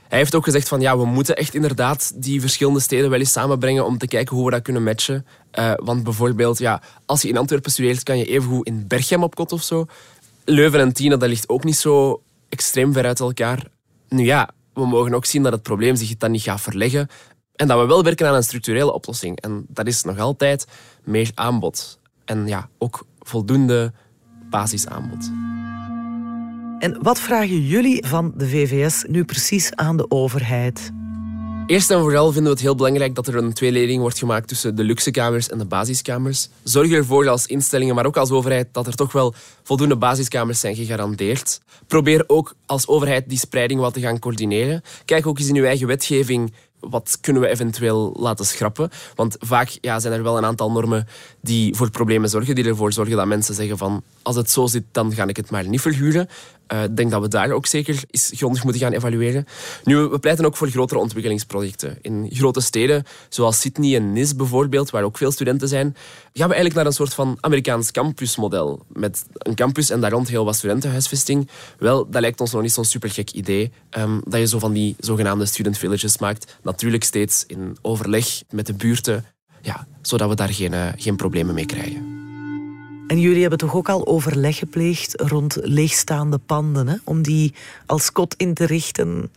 Hij 0.07 0.17
heeft 0.17 0.35
ook 0.35 0.43
gezegd 0.43 0.67
van 0.67 0.81
ja, 0.81 0.97
we 0.97 1.05
moeten 1.05 1.35
echt 1.35 1.53
inderdaad 1.53 2.11
die 2.15 2.41
verschillende 2.41 2.79
steden 2.79 3.09
wel 3.09 3.19
eens 3.19 3.31
samenbrengen 3.31 3.85
om 3.85 3.97
te 3.97 4.07
kijken 4.07 4.35
hoe 4.35 4.45
we 4.45 4.51
dat 4.51 4.61
kunnen 4.61 4.83
matchen. 4.83 5.25
Uh, 5.59 5.73
want 5.75 6.03
bijvoorbeeld, 6.03 6.57
ja, 6.57 6.81
als 7.05 7.21
je 7.21 7.27
in 7.27 7.37
Antwerpen 7.37 7.71
studeert, 7.71 8.03
kan 8.03 8.17
je 8.17 8.25
evengoed 8.25 8.65
in 8.67 8.87
Berchem 8.87 9.23
op 9.23 9.35
kot 9.35 9.51
of 9.51 9.63
zo. 9.63 9.85
Leuven 10.45 10.79
en 10.79 10.93
Tiene, 10.93 11.17
dat 11.17 11.29
ligt 11.29 11.49
ook 11.49 11.63
niet 11.63 11.75
zo 11.75 12.21
extreem 12.49 12.93
ver 12.93 13.05
uit 13.05 13.19
elkaar. 13.19 13.63
Nu 14.09 14.23
ja, 14.23 14.49
we 14.73 14.85
mogen 14.85 15.13
ook 15.13 15.25
zien 15.25 15.43
dat 15.43 15.51
het 15.51 15.63
probleem 15.63 15.95
zich 15.95 16.17
dan 16.17 16.31
niet 16.31 16.41
gaat 16.41 16.61
verleggen. 16.61 17.07
En 17.55 17.67
dat 17.67 17.79
we 17.79 17.85
wel 17.85 18.03
werken 18.03 18.27
aan 18.27 18.35
een 18.35 18.43
structurele 18.43 18.93
oplossing. 18.93 19.39
En 19.39 19.65
dat 19.67 19.87
is 19.87 20.03
nog 20.03 20.19
altijd 20.19 20.67
meer 21.03 21.31
aanbod. 21.33 21.99
En 22.25 22.47
ja, 22.47 22.69
ook 22.77 23.05
voldoende 23.19 23.93
basisaanbod. 24.49 25.31
En 26.79 27.03
wat 27.03 27.19
vragen 27.19 27.61
jullie 27.65 28.05
van 28.07 28.33
de 28.35 28.47
VVS 28.47 29.03
nu 29.07 29.25
precies 29.25 29.75
aan 29.75 29.97
de 29.97 30.11
overheid? 30.11 30.91
Eerst 31.69 31.91
en 31.91 31.99
vooral 31.99 32.25
vinden 32.25 32.43
we 32.43 32.49
het 32.49 32.59
heel 32.59 32.75
belangrijk 32.75 33.15
dat 33.15 33.27
er 33.27 33.35
een 33.35 33.53
tweeleding 33.53 34.01
wordt 34.01 34.17
gemaakt 34.17 34.47
tussen 34.47 34.75
de 34.75 34.83
luxe 34.83 35.11
kamers 35.11 35.49
en 35.49 35.57
de 35.57 35.65
basiskamers. 35.65 36.49
Zorg 36.63 36.91
ervoor 36.91 37.29
als 37.29 37.45
instellingen, 37.45 37.95
maar 37.95 38.05
ook 38.05 38.17
als 38.17 38.31
overheid, 38.31 38.67
dat 38.71 38.87
er 38.87 38.95
toch 38.95 39.11
wel 39.11 39.33
voldoende 39.63 39.95
basiskamers 39.95 40.59
zijn 40.59 40.75
gegarandeerd. 40.75 41.61
Probeer 41.87 42.23
ook 42.27 42.55
als 42.65 42.87
overheid 42.87 43.29
die 43.29 43.37
spreiding 43.37 43.79
wat 43.79 43.93
te 43.93 43.99
gaan 43.99 44.19
coördineren. 44.19 44.81
Kijk 45.05 45.27
ook 45.27 45.39
eens 45.39 45.47
in 45.47 45.55
uw 45.55 45.63
eigen 45.63 45.87
wetgeving 45.87 46.53
wat 46.79 47.17
kunnen 47.21 47.41
we 47.41 47.47
eventueel 47.47 48.15
laten 48.19 48.45
schrappen? 48.45 48.89
Want 49.15 49.35
vaak 49.39 49.77
ja, 49.81 49.99
zijn 49.99 50.13
er 50.13 50.23
wel 50.23 50.37
een 50.37 50.45
aantal 50.45 50.71
normen 50.71 51.07
die 51.41 51.75
voor 51.75 51.89
problemen 51.89 52.29
zorgen, 52.29 52.55
die 52.55 52.65
ervoor 52.65 52.93
zorgen 52.93 53.17
dat 53.17 53.25
mensen 53.25 53.55
zeggen 53.55 53.77
van 53.77 54.03
als 54.21 54.35
het 54.35 54.49
zo 54.49 54.67
zit, 54.67 54.83
dan 54.91 55.13
ga 55.13 55.27
ik 55.27 55.37
het 55.37 55.49
maar 55.49 55.67
niet 55.67 55.81
verhuren. 55.81 56.29
Eh, 56.69 56.83
ik 56.83 56.95
denk 56.95 57.11
dat 57.11 57.21
we 57.21 57.27
daar 57.27 57.51
ook 57.51 57.65
zeker 57.65 58.03
eens 58.11 58.31
grondig 58.35 58.63
moeten 58.63 58.81
gaan 58.81 58.91
evalueren. 58.91 59.45
Nu, 59.83 59.97
we 59.97 60.19
pleiten 60.19 60.45
ook 60.45 60.57
voor 60.57 60.69
grotere 60.69 60.99
ontwikkelingsprojecten. 60.99 61.97
In 62.01 62.29
grote 62.33 62.61
steden, 62.61 63.03
zoals 63.29 63.59
Sydney 63.59 63.95
en 63.95 64.13
Nice 64.13 64.35
bijvoorbeeld, 64.35 64.89
waar 64.89 65.03
ook 65.03 65.17
veel 65.17 65.31
studenten 65.31 65.67
zijn, 65.67 65.95
gaan 66.33 66.47
we 66.47 66.53
eigenlijk 66.53 66.75
naar 66.75 66.85
een 66.85 66.91
soort 66.91 67.13
van 67.13 67.37
Amerikaans 67.39 67.91
campusmodel. 67.91 68.85
Met 68.87 69.25
een 69.37 69.55
campus 69.55 69.89
en 69.89 70.01
daar 70.01 70.11
rond 70.11 70.27
heel 70.27 70.45
wat 70.45 70.55
studentenhuisvesting. 70.55 71.49
Wel, 71.77 72.09
dat 72.09 72.21
lijkt 72.21 72.41
ons 72.41 72.51
nog 72.51 72.61
niet 72.61 72.71
zo'n 72.71 72.85
supergek 72.85 73.31
idee. 73.31 73.71
Um, 73.97 74.21
dat 74.23 74.39
je 74.39 74.47
zo 74.47 74.59
van 74.59 74.73
die 74.73 74.95
zogenaamde 74.99 75.45
student 75.45 75.77
villages 75.77 76.17
maakt. 76.17 76.57
Natuurlijk 76.63 77.03
steeds 77.03 77.43
in 77.47 77.77
overleg 77.81 78.41
met 78.49 78.65
de 78.65 78.73
buurten, 78.73 79.25
ja, 79.61 79.87
zodat 80.01 80.29
we 80.29 80.35
daar 80.35 80.53
geen, 80.53 80.73
uh, 80.73 80.87
geen 80.95 81.15
problemen 81.15 81.55
mee 81.55 81.65
krijgen. 81.65 82.18
En 83.09 83.19
jullie 83.19 83.41
hebben 83.41 83.59
toch 83.59 83.75
ook 83.75 83.89
al 83.89 84.07
overleg 84.07 84.57
gepleegd 84.57 85.21
rond 85.21 85.57
leegstaande 85.61 86.37
panden, 86.37 86.87
hè? 86.87 86.95
om 87.03 87.21
die 87.21 87.53
als 87.85 88.11
kot 88.11 88.33
in 88.37 88.53
te 88.53 88.65
richten? 88.65 89.31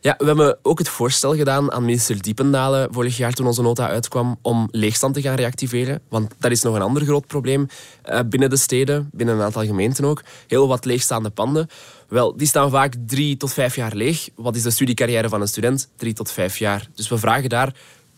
Ja, 0.00 0.14
we 0.18 0.24
hebben 0.24 0.58
ook 0.62 0.78
het 0.78 0.88
voorstel 0.88 1.36
gedaan 1.36 1.72
aan 1.72 1.84
minister 1.84 2.22
Diependalen 2.22 2.92
vorig 2.92 3.16
jaar 3.16 3.32
toen 3.32 3.46
onze 3.46 3.62
nota 3.62 3.88
uitkwam 3.88 4.38
om 4.42 4.68
leegstand 4.70 5.14
te 5.14 5.20
gaan 5.20 5.34
reactiveren. 5.34 6.00
Want 6.08 6.34
dat 6.38 6.50
is 6.50 6.62
nog 6.62 6.74
een 6.74 6.82
ander 6.82 7.04
groot 7.04 7.26
probleem 7.26 7.68
uh, 8.06 8.20
binnen 8.26 8.50
de 8.50 8.56
steden, 8.56 9.08
binnen 9.12 9.34
een 9.34 9.42
aantal 9.42 9.64
gemeenten 9.64 10.04
ook. 10.04 10.22
Heel 10.46 10.68
wat 10.68 10.84
leegstaande 10.84 11.30
panden. 11.30 11.68
Wel, 12.08 12.36
die 12.36 12.46
staan 12.46 12.70
vaak 12.70 12.94
drie 13.06 13.36
tot 13.36 13.52
vijf 13.52 13.76
jaar 13.76 13.94
leeg. 13.94 14.28
Wat 14.34 14.56
is 14.56 14.62
de 14.62 14.70
studiecarrière 14.70 15.28
van 15.28 15.40
een 15.40 15.48
student? 15.48 15.88
Drie 15.96 16.12
tot 16.12 16.32
vijf 16.32 16.58
jaar. 16.58 16.88
Dus 16.94 17.08
we 17.08 17.18
vragen 17.18 17.48
daar 17.48 17.74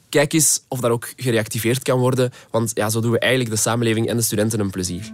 kijk 0.08 0.32
eens 0.32 0.64
of 0.68 0.80
dat 0.80 0.90
ook 0.90 1.12
gereactiveerd 1.16 1.82
kan 1.82 1.98
worden. 1.98 2.30
Want 2.50 2.70
ja, 2.74 2.90
zo 2.90 3.00
doen 3.00 3.10
we 3.10 3.18
eigenlijk 3.18 3.50
de 3.50 3.60
samenleving 3.60 4.08
en 4.08 4.16
de 4.16 4.22
studenten 4.22 4.60
een 4.60 4.70
plezier. 4.70 5.12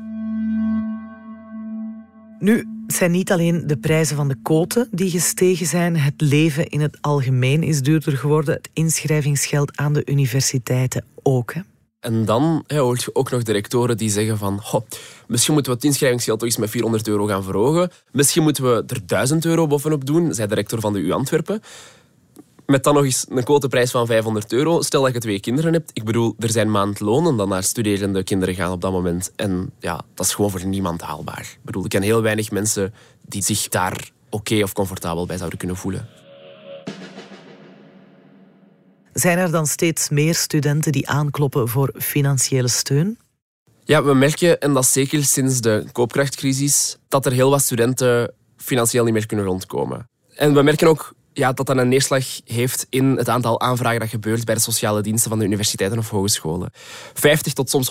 Nu, 2.39 2.69
het 2.87 2.97
zijn 2.97 3.11
niet 3.11 3.33
alleen 3.33 3.67
de 3.67 3.77
prijzen 3.77 4.17
van 4.17 4.29
de 4.29 4.37
koten 4.43 4.89
die 4.91 5.11
gestegen 5.11 5.67
zijn. 5.67 5.97
Het 5.97 6.21
leven 6.21 6.67
in 6.67 6.81
het 6.81 6.99
algemeen 7.01 7.63
is 7.63 7.83
duurder 7.83 8.17
geworden. 8.17 8.55
Het 8.55 8.71
inschrijvingsgeld 8.73 9.77
aan 9.77 9.93
de 9.93 10.03
universiteiten 10.05 11.05
ook. 11.23 11.55
Hè? 11.55 11.61
En 12.01 12.25
dan 12.25 12.65
hoor 12.67 12.97
je 12.99 13.15
ook 13.15 13.31
nog 13.31 13.43
directoren 13.43 13.97
die 13.97 14.11
zeggen 14.11 14.39
van... 14.39 14.63
misschien 15.27 15.55
moeten 15.55 15.73
we 15.73 15.79
het 15.79 15.87
inschrijvingsgeld 15.87 16.39
toch 16.39 16.49
eens 16.49 16.59
met 16.59 16.71
400 16.71 17.09
euro 17.09 17.27
gaan 17.27 17.43
verhogen. 17.43 17.91
Misschien 18.13 18.43
moeten 18.43 18.65
we 18.65 18.85
er 18.87 19.07
1000 19.07 19.45
euro 19.45 19.67
bovenop 19.67 20.07
doen, 20.07 20.35
zei 20.35 20.49
de 20.49 20.55
rector 20.55 20.81
van 20.81 20.93
de 20.93 20.99
U 20.99 21.11
Antwerpen. 21.11 21.63
Met 22.67 22.85
dan 22.85 22.95
nog 22.95 23.05
eens 23.05 23.27
een 23.29 23.45
quoteprijs 23.45 23.91
van 23.91 24.07
500 24.07 24.53
euro. 24.53 24.83
Stel 24.83 25.03
dat 25.03 25.13
je 25.13 25.19
twee 25.19 25.41
kinderen 25.41 25.73
hebt. 25.73 25.91
Ik 25.93 26.05
bedoel, 26.05 26.35
er 26.39 26.51
zijn 26.51 26.71
maandlonen 26.71 27.37
dan 27.37 27.49
naar 27.49 27.63
studerende 27.63 28.23
kinderen 28.23 28.55
gaan 28.55 28.73
op 28.73 28.81
dat 28.81 28.93
moment. 28.93 29.33
En 29.37 29.73
ja, 29.79 30.01
dat 30.15 30.27
is 30.27 30.35
gewoon 30.35 30.51
voor 30.51 30.67
niemand 30.67 31.01
haalbaar. 31.01 31.41
Ik 31.41 31.59
bedoel, 31.63 31.85
ik 31.85 31.91
ken 31.91 32.03
heel 32.03 32.23
weinig 32.23 32.51
mensen 32.51 32.95
die 33.23 33.43
zich 33.43 33.69
daar 33.69 34.11
oké 34.31 34.63
of 34.63 34.73
comfortabel 34.73 35.27
bij 35.27 35.37
zouden 35.37 35.59
kunnen 35.59 35.77
voelen. 35.77 36.09
Zijn 39.13 39.39
er 39.39 39.51
dan 39.51 39.67
steeds 39.67 40.09
meer 40.09 40.35
studenten 40.35 40.93
die 40.93 41.09
aankloppen 41.09 41.69
voor 41.69 41.93
financiële 41.99 42.69
steun? 42.69 43.19
Ja, 43.85 44.03
we 44.03 44.15
merken, 44.15 44.61
en 44.61 44.73
dat 44.73 44.87
zeker 44.87 45.25
sinds 45.25 45.61
de 45.61 45.85
koopkrachtcrisis, 45.93 46.99
dat 47.09 47.27
er 47.27 47.33
heel 47.33 47.51
wat 47.51 47.63
studenten 47.63 48.33
financieel 48.57 49.05
niet 49.05 49.13
meer 49.13 49.27
kunnen 49.27 49.47
rondkomen. 49.47 50.09
En 50.35 50.55
we 50.55 50.63
merken 50.63 50.89
ook 50.89 51.15
ja, 51.35 51.53
dat 51.53 51.67
dat 51.67 51.77
een 51.77 51.89
neerslag 51.89 52.25
heeft 52.45 52.87
in 52.91 53.17
het 53.17 53.29
aantal 53.29 53.61
aanvragen 53.61 54.01
dat 54.01 54.09
gebeurt 54.09 54.45
bij 54.45 54.55
de 54.55 54.61
sociale 54.61 55.03
diensten 55.03 55.31
van 55.31 55.39
de 55.39 55.45
universiteiten 55.45 55.99
of 55.99 56.11
hogescholen. 56.11 56.71
50 57.15 57.53
tot 57.53 57.71
soms 57.71 57.91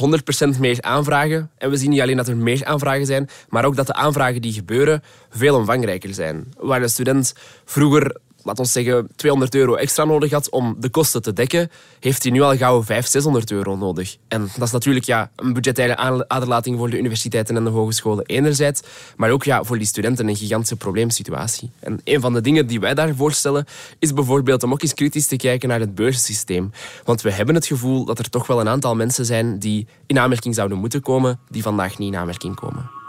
100% 0.56 0.60
meer 0.60 0.82
aanvragen. 0.82 1.52
En 1.58 1.70
we 1.70 1.78
zien 1.78 1.90
niet 1.90 2.02
alleen 2.02 2.18
dat 2.18 2.28
er 2.28 2.38
meer 2.38 2.66
aanvragen 2.66 3.06
zijn, 3.06 3.30
maar 3.50 3.66
ook 3.66 3.76
dat 3.76 3.88
de 3.88 3.94
aanvragen 3.94 4.42
die 4.42 4.54
gebeuren 4.54 5.04
veel 5.30 5.56
omvangrijker 5.56 6.14
zijn. 6.14 6.54
Waar 6.58 6.82
een 6.82 6.90
student 6.90 7.34
vroeger 7.66 8.18
laat 8.44 8.60
ons 8.60 8.72
zeggen, 8.72 9.08
200 9.16 9.56
euro 9.56 9.76
extra 9.76 10.06
nodig 10.06 10.32
had 10.32 10.50
om 10.50 10.76
de 10.80 10.90
kosten 10.90 11.22
te 11.22 11.34
dekken, 11.34 11.72
heeft 12.00 12.24
hij 12.24 12.32
nu 12.32 12.42
al 12.42 12.58
gauw 12.58 12.84
500, 12.84 13.12
600 13.12 13.52
euro 13.52 13.76
nodig. 13.76 14.18
En 14.28 14.50
dat 14.58 14.68
is 14.68 14.72
natuurlijk 14.72 15.06
ja, 15.06 15.32
een 15.36 15.54
budgettaire 15.54 16.28
aderlating 16.28 16.78
voor 16.78 16.90
de 16.90 16.98
universiteiten 16.98 17.56
en 17.56 17.64
de 17.64 17.70
hogescholen 17.70 18.26
enerzijds, 18.26 18.82
maar 19.16 19.30
ook 19.30 19.44
ja, 19.44 19.64
voor 19.64 19.78
die 19.78 19.88
studenten 19.88 20.28
een 20.28 20.36
gigantische 20.36 20.76
probleemsituatie. 20.76 21.72
En 21.80 22.02
een 22.04 22.22
van 22.22 22.34
de 22.34 22.42
dingen 22.42 22.68
die 22.68 22.80
wij 22.80 22.94
daar 22.94 23.16
voorstellen, 23.16 23.66
is 24.00 24.14
bijvoorbeeld 24.14 24.64
om 24.64 24.72
ook 24.72 24.82
eens 24.82 24.94
kritisch 24.94 25.28
te 25.28 25.36
kijken 25.36 25.70
naar 25.70 25.80
het 25.80 25.96
beurssysteem. 25.96 26.72
Want 27.04 27.22
we 27.22 27.32
hebben 27.32 27.56
het 27.56 27.66
gevoel 27.66 28.06
dat 28.06 28.20
er 28.20 28.30
toch 28.30 28.48
wel 28.48 28.60
een 28.60 28.70
aantal 28.70 28.96
mensen 28.96 29.26
zijn 29.26 29.60
die 29.60 29.88
in 30.06 30.20
aanmerking 30.20 30.56
zouden 30.56 30.78
moeten 30.78 31.02
komen, 31.02 31.40
die 31.50 31.62
vandaag 31.62 31.98
niet 31.98 32.14
in 32.14 32.20
aanmerking 32.20 32.56
komen. 32.56 33.03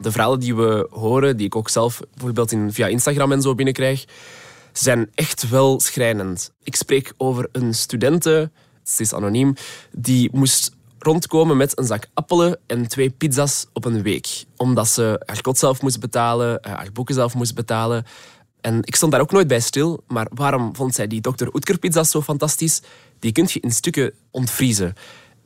De 0.00 0.10
verhalen 0.10 0.40
die 0.40 0.54
we 0.54 0.86
horen, 0.90 1.36
die 1.36 1.46
ik 1.46 1.56
ook 1.56 1.68
zelf 1.68 2.00
bijvoorbeeld 2.14 2.54
via 2.68 2.86
Instagram 2.86 3.32
en 3.32 3.42
zo 3.42 3.54
binnenkrijg, 3.54 4.04
zijn 4.72 5.10
echt 5.14 5.48
wel 5.48 5.80
schrijnend. 5.80 6.52
Ik 6.62 6.76
spreek 6.76 7.12
over 7.16 7.48
een 7.52 7.74
studente, 7.74 8.50
het 8.84 9.00
is 9.00 9.14
anoniem, 9.14 9.54
die 9.92 10.30
moest 10.32 10.74
rondkomen 10.98 11.56
met 11.56 11.78
een 11.78 11.84
zak 11.84 12.06
appelen 12.14 12.58
en 12.66 12.88
twee 12.88 13.10
pizza's 13.10 13.66
op 13.72 13.84
een 13.84 14.02
week. 14.02 14.44
Omdat 14.56 14.88
ze 14.88 15.22
haar 15.26 15.40
kot 15.40 15.58
zelf 15.58 15.82
moest 15.82 16.00
betalen, 16.00 16.60
eh, 16.62 16.72
haar 16.72 16.92
boeken 16.92 17.14
zelf 17.14 17.34
moest 17.34 17.54
betalen. 17.54 18.04
En 18.60 18.78
ik 18.82 18.96
stond 18.96 19.12
daar 19.12 19.20
ook 19.20 19.32
nooit 19.32 19.46
bij 19.46 19.60
stil, 19.60 20.02
maar 20.06 20.26
waarom 20.34 20.76
vond 20.76 20.94
zij 20.94 21.06
die 21.06 21.20
Dr. 21.20 21.46
Oetker 21.52 22.04
zo 22.04 22.22
fantastisch? 22.22 22.82
Die 23.18 23.32
kun 23.32 23.46
je 23.48 23.60
in 23.60 23.70
stukken 23.70 24.12
ontvriezen. 24.30 24.94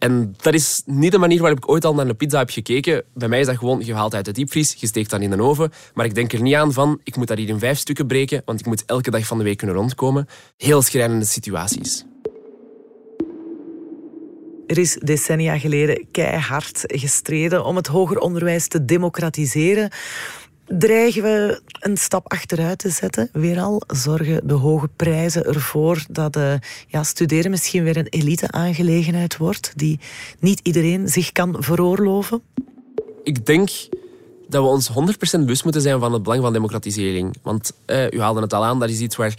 En 0.01 0.35
dat 0.37 0.55
is 0.55 0.83
niet 0.87 1.13
de 1.13 1.19
manier 1.19 1.41
waarop 1.41 1.59
ik 1.59 1.71
ooit 1.71 1.85
al 1.85 1.95
naar 1.95 2.07
een 2.07 2.17
pizza 2.17 2.39
heb 2.39 2.51
gekeken. 2.51 3.05
Bij 3.15 3.29
mij 3.29 3.41
is 3.41 3.47
dat 3.47 3.57
gewoon, 3.57 3.85
je 3.85 3.95
haalt 3.95 4.15
uit 4.15 4.25
de 4.25 4.33
diepvries, 4.33 4.75
je 4.79 4.87
steekt 4.87 5.13
in 5.13 5.31
de 5.31 5.43
oven. 5.43 5.73
Maar 5.95 6.05
ik 6.05 6.15
denk 6.15 6.33
er 6.33 6.43
niet 6.43 6.55
aan 6.55 6.73
van, 6.73 7.01
ik 7.05 7.17
moet 7.17 7.29
dat 7.29 7.39
hier 7.39 7.49
in 7.49 7.59
vijf 7.59 7.79
stukken 7.79 8.07
breken, 8.07 8.43
want 8.45 8.61
ik 8.61 8.67
moet 8.67 8.85
elke 8.85 9.11
dag 9.11 9.27
van 9.27 9.39
de 9.39 9.45
week 9.45 9.57
kunnen 9.57 9.77
rondkomen. 9.77 10.29
Heel 10.57 10.83
schrijnende 10.83 11.25
situaties. 11.25 12.05
Er 14.67 14.79
is 14.79 14.95
decennia 14.95 15.59
geleden 15.59 16.07
keihard 16.11 16.85
gestreden 16.87 17.65
om 17.65 17.77
het 17.77 17.87
hoger 17.87 18.19
onderwijs 18.19 18.69
te 18.69 18.85
democratiseren. 18.85 19.91
Dreigen 20.78 21.22
we 21.22 21.61
een 21.80 21.96
stap 21.96 22.33
achteruit 22.33 22.78
te 22.78 22.90
zetten? 22.90 23.28
Weer 23.33 23.61
al 23.61 23.83
zorgen 23.87 24.48
de 24.48 24.54
hoge 24.54 24.88
prijzen 24.96 25.44
ervoor 25.44 26.04
dat 26.11 26.37
uh, 26.37 26.54
ja, 26.87 27.02
studeren 27.02 27.50
misschien 27.50 27.85
weer 27.85 27.96
een 27.96 28.06
elite-aangelegenheid 28.06 29.37
wordt 29.37 29.72
die 29.76 30.00
niet 30.38 30.61
iedereen 30.62 31.09
zich 31.09 31.33
kan 31.33 31.56
veroorloven? 31.59 32.42
Ik 33.22 33.46
denk 33.46 33.70
dat 34.48 34.62
we 34.62 34.68
ons 34.68 34.90
100% 34.90 34.92
bewust 35.30 35.64
moeten 35.64 35.83
zijn 35.83 36.00
van 36.00 36.12
het 36.12 36.22
belang 36.22 36.42
van 36.42 36.52
democratisering. 36.52 37.37
Want 37.42 37.72
uh, 37.87 38.11
u 38.11 38.20
haalde 38.20 38.40
het 38.40 38.52
al 38.52 38.64
aan, 38.64 38.80
dat 38.80 38.90
is 38.90 39.00
iets 39.00 39.16
waar 39.16 39.38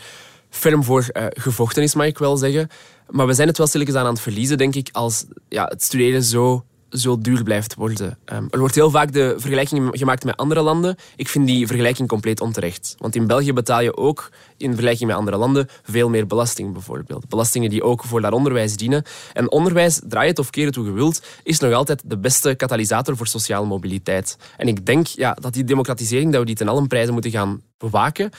ferm 0.49 0.83
voor 0.83 1.09
uh, 1.13 1.25
gevochten 1.29 1.83
is, 1.83 1.95
mag 1.95 2.05
ik 2.05 2.17
wel 2.17 2.37
zeggen. 2.37 2.69
Maar 3.09 3.27
we 3.27 3.33
zijn 3.33 3.47
het 3.47 3.57
wel 3.57 3.67
stilletjes 3.67 3.95
aan 3.95 4.05
aan 4.05 4.13
het 4.13 4.21
verliezen, 4.21 4.57
denk 4.57 4.75
ik, 4.75 4.89
als 4.91 5.25
ja, 5.49 5.65
het 5.65 5.83
studeren 5.83 6.23
zo 6.23 6.63
zo 6.91 7.17
duur 7.17 7.43
blijft 7.43 7.75
worden. 7.75 8.17
Um, 8.33 8.47
er 8.49 8.59
wordt 8.59 8.75
heel 8.75 8.89
vaak 8.89 9.13
de 9.13 9.35
vergelijking 9.37 9.89
gemaakt 9.91 10.23
met 10.23 10.37
andere 10.37 10.61
landen. 10.61 10.95
Ik 11.15 11.27
vind 11.27 11.47
die 11.47 11.67
vergelijking 11.67 12.07
compleet 12.07 12.41
onterecht. 12.41 12.95
Want 12.97 13.15
in 13.15 13.27
België 13.27 13.53
betaal 13.53 13.81
je 13.81 13.97
ook, 13.97 14.29
in 14.57 14.69
vergelijking 14.69 15.09
met 15.09 15.17
andere 15.17 15.37
landen, 15.37 15.67
veel 15.83 16.09
meer 16.09 16.27
belasting 16.27 16.73
bijvoorbeeld. 16.73 17.29
Belastingen 17.29 17.69
die 17.69 17.83
ook 17.83 18.03
voor 18.03 18.21
dat 18.21 18.33
onderwijs 18.33 18.77
dienen. 18.77 19.03
En 19.33 19.51
onderwijs, 19.51 20.01
draai 20.07 20.27
het 20.27 20.39
of 20.39 20.49
keer 20.49 20.65
het 20.65 20.75
hoe 20.75 20.85
je 20.85 20.91
wilt, 20.91 21.21
is 21.43 21.59
nog 21.59 21.73
altijd 21.73 22.01
de 22.05 22.17
beste 22.17 22.55
katalysator 22.55 23.17
voor 23.17 23.27
sociale 23.27 23.65
mobiliteit. 23.65 24.37
En 24.57 24.67
ik 24.67 24.85
denk 24.85 25.07
ja, 25.07 25.33
dat 25.33 25.53
die 25.53 25.63
democratisering, 25.63 26.31
dat 26.31 26.39
we 26.39 26.45
die 26.45 26.55
ten 26.55 26.67
allen 26.67 26.87
prijzen 26.87 27.13
moeten 27.13 27.31
gaan 27.31 27.61
bewaken. 27.77 28.31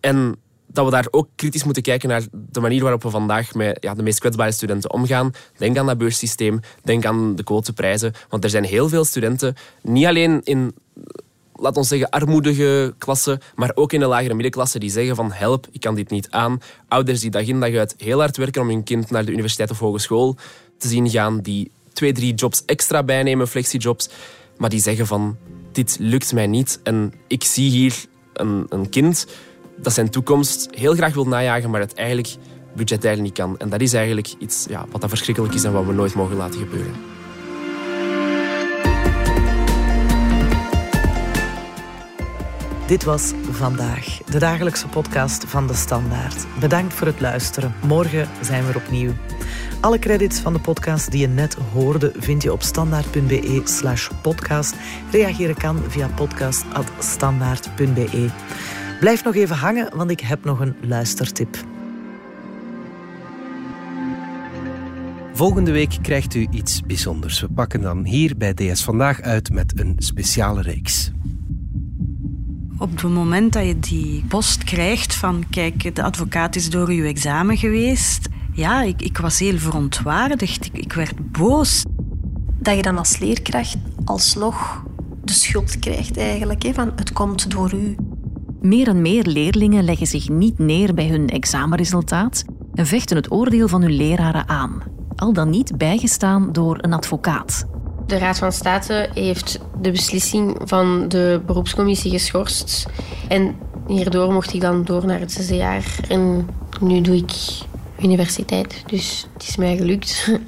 En 0.00 0.36
dat 0.74 0.84
we 0.84 0.90
daar 0.90 1.06
ook 1.10 1.28
kritisch 1.34 1.64
moeten 1.64 1.82
kijken 1.82 2.08
naar 2.08 2.22
de 2.32 2.60
manier 2.60 2.82
waarop 2.82 3.02
we 3.02 3.10
vandaag 3.10 3.54
met 3.54 3.76
ja, 3.80 3.94
de 3.94 4.02
meest 4.02 4.18
kwetsbare 4.18 4.52
studenten 4.52 4.92
omgaan. 4.92 5.32
Denk 5.56 5.78
aan 5.78 5.86
dat 5.86 5.98
beurssysteem, 5.98 6.60
denk 6.82 7.04
aan 7.04 7.36
de 7.36 7.42
quoteprijzen. 7.42 8.12
Want 8.28 8.44
er 8.44 8.50
zijn 8.50 8.64
heel 8.64 8.88
veel 8.88 9.04
studenten, 9.04 9.54
niet 9.82 10.06
alleen 10.06 10.40
in 10.42 10.74
laat 11.56 11.76
ons 11.76 11.88
zeggen, 11.88 12.10
armoedige 12.10 12.94
klassen, 12.98 13.40
maar 13.54 13.70
ook 13.74 13.92
in 13.92 14.00
de 14.00 14.06
lagere 14.06 14.34
middenklasse 14.34 14.78
die 14.78 14.90
zeggen 14.90 15.16
van 15.16 15.32
help, 15.32 15.66
ik 15.70 15.80
kan 15.80 15.94
dit 15.94 16.10
niet 16.10 16.30
aan. 16.30 16.60
Ouders 16.88 17.20
die 17.20 17.30
dag 17.30 17.46
in 17.46 17.60
dag 17.60 17.74
uit 17.74 17.94
heel 17.98 18.18
hard 18.18 18.36
werken 18.36 18.62
om 18.62 18.68
hun 18.68 18.84
kind 18.84 19.10
naar 19.10 19.24
de 19.24 19.32
universiteit 19.32 19.70
of 19.70 19.78
hogeschool 19.78 20.36
te 20.78 20.88
zien 20.88 21.10
gaan, 21.10 21.40
die 21.40 21.70
twee, 21.92 22.12
drie 22.12 22.34
jobs 22.34 22.64
extra 22.64 23.02
bijnemen, 23.02 23.48
flexijobs, 23.48 24.08
maar 24.56 24.70
die 24.70 24.80
zeggen 24.80 25.06
van 25.06 25.36
dit 25.72 25.96
lukt 26.00 26.32
mij 26.32 26.46
niet 26.46 26.80
en 26.82 27.14
ik 27.26 27.44
zie 27.44 27.70
hier 27.70 28.04
een, 28.32 28.66
een 28.68 28.88
kind 28.88 29.26
dat 29.76 29.92
zijn 29.92 30.10
toekomst 30.10 30.68
heel 30.70 30.94
graag 30.94 31.14
wil 31.14 31.26
najagen, 31.26 31.70
maar 31.70 31.80
het 31.80 31.94
eigenlijk 31.94 32.36
budgetair 32.74 33.20
niet 33.20 33.32
kan. 33.32 33.58
En 33.58 33.68
dat 33.68 33.80
is 33.80 33.92
eigenlijk 33.92 34.34
iets 34.38 34.66
ja, 34.68 34.86
wat 34.90 35.00
dat 35.00 35.10
verschrikkelijk 35.10 35.54
is 35.54 35.64
en 35.64 35.72
wat 35.72 35.86
we 35.86 35.92
nooit 35.92 36.14
mogen 36.14 36.36
laten 36.36 36.58
gebeuren. 36.58 36.94
Dit 42.86 43.04
was 43.04 43.32
vandaag, 43.50 44.18
de 44.30 44.38
dagelijkse 44.38 44.88
podcast 44.88 45.44
van 45.46 45.66
De 45.66 45.74
Standaard. 45.74 46.46
Bedankt 46.60 46.94
voor 46.94 47.06
het 47.06 47.20
luisteren. 47.20 47.74
Morgen 47.86 48.28
zijn 48.40 48.64
we 48.64 48.70
er 48.70 48.76
opnieuw. 48.76 49.12
Alle 49.80 49.98
credits 49.98 50.38
van 50.38 50.52
de 50.52 50.60
podcast 50.60 51.10
die 51.10 51.20
je 51.20 51.28
net 51.28 51.56
hoorde 51.72 52.12
vind 52.16 52.42
je 52.42 52.52
op 52.52 52.62
standaard.be 52.62 53.60
slash 53.64 54.08
podcast. 54.22 54.74
Reageren 55.10 55.56
kan 55.56 55.82
via 55.88 56.08
podcast.standaard.be. 56.14 58.28
Blijf 59.04 59.24
nog 59.24 59.34
even 59.34 59.56
hangen, 59.56 59.96
want 59.96 60.10
ik 60.10 60.20
heb 60.20 60.44
nog 60.44 60.60
een 60.60 60.74
luistertip. 60.80 61.64
Volgende 65.32 65.72
week 65.72 65.98
krijgt 66.02 66.34
u 66.34 66.46
iets 66.50 66.80
bijzonders. 66.80 67.40
We 67.40 67.48
pakken 67.48 67.80
dan 67.80 68.04
hier 68.04 68.36
bij 68.36 68.54
DS 68.54 68.84
Vandaag 68.84 69.20
uit 69.20 69.50
met 69.50 69.80
een 69.80 69.94
speciale 69.98 70.62
reeks. 70.62 71.10
Op 72.78 72.90
het 72.90 73.02
moment 73.02 73.52
dat 73.52 73.66
je 73.66 73.78
die 73.78 74.24
post 74.28 74.64
krijgt 74.64 75.14
van 75.14 75.44
kijk, 75.50 75.94
de 75.94 76.02
advocaat 76.02 76.56
is 76.56 76.70
door 76.70 76.88
uw 76.88 77.04
examen 77.04 77.56
geweest. 77.56 78.28
Ja, 78.52 78.82
ik, 78.82 79.02
ik 79.02 79.18
was 79.18 79.38
heel 79.38 79.58
verontwaardigd. 79.58 80.66
Ik, 80.66 80.78
ik 80.78 80.92
werd 80.92 81.32
boos. 81.32 81.84
Dat 82.58 82.76
je 82.76 82.82
dan 82.82 82.98
als 82.98 83.18
leerkracht 83.18 83.76
alsnog 84.04 84.84
de 85.24 85.32
schuld 85.32 85.78
krijgt 85.78 86.16
eigenlijk. 86.16 86.62
Hè, 86.62 86.72
van 86.72 86.92
het 86.96 87.12
komt 87.12 87.50
door 87.50 87.74
u. 87.74 87.96
Meer 88.64 88.88
en 88.88 89.02
meer 89.02 89.24
leerlingen 89.26 89.84
leggen 89.84 90.06
zich 90.06 90.28
niet 90.28 90.58
neer 90.58 90.94
bij 90.94 91.08
hun 91.08 91.28
examenresultaat 91.28 92.44
en 92.74 92.86
vechten 92.86 93.16
het 93.16 93.32
oordeel 93.32 93.68
van 93.68 93.82
hun 93.82 93.96
leraren 93.96 94.48
aan, 94.48 94.82
al 95.16 95.32
dan 95.32 95.50
niet 95.50 95.78
bijgestaan 95.78 96.52
door 96.52 96.78
een 96.80 96.92
advocaat. 96.92 97.66
De 98.06 98.18
Raad 98.18 98.38
van 98.38 98.52
State 98.52 99.08
heeft 99.14 99.60
de 99.80 99.90
beslissing 99.90 100.56
van 100.64 101.08
de 101.08 101.42
beroepscommissie 101.46 102.10
geschorst. 102.10 102.86
En 103.28 103.56
hierdoor 103.86 104.32
mocht 104.32 104.54
ik 104.54 104.60
dan 104.60 104.84
door 104.84 105.06
naar 105.06 105.20
het 105.20 105.32
zesde 105.32 105.56
jaar. 105.56 105.98
En 106.08 106.48
nu 106.80 107.00
doe 107.00 107.16
ik 107.16 107.32
universiteit, 108.02 108.82
dus 108.86 109.26
het 109.32 109.48
is 109.48 109.56
mij 109.56 109.76
gelukt. 109.76 110.38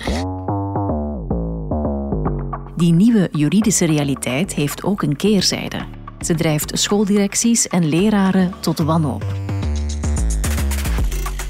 Die 2.77 2.93
nieuwe 2.93 3.29
juridische 3.33 3.85
realiteit 3.85 4.55
heeft 4.55 4.83
ook 4.83 5.03
een 5.03 5.17
keerzijde. 5.17 5.96
Ze 6.27 6.35
drijft 6.35 6.79
schooldirecties 6.79 7.69
en 7.69 7.89
leraren 7.89 8.55
tot 8.61 8.79
wanhoop. 8.79 9.25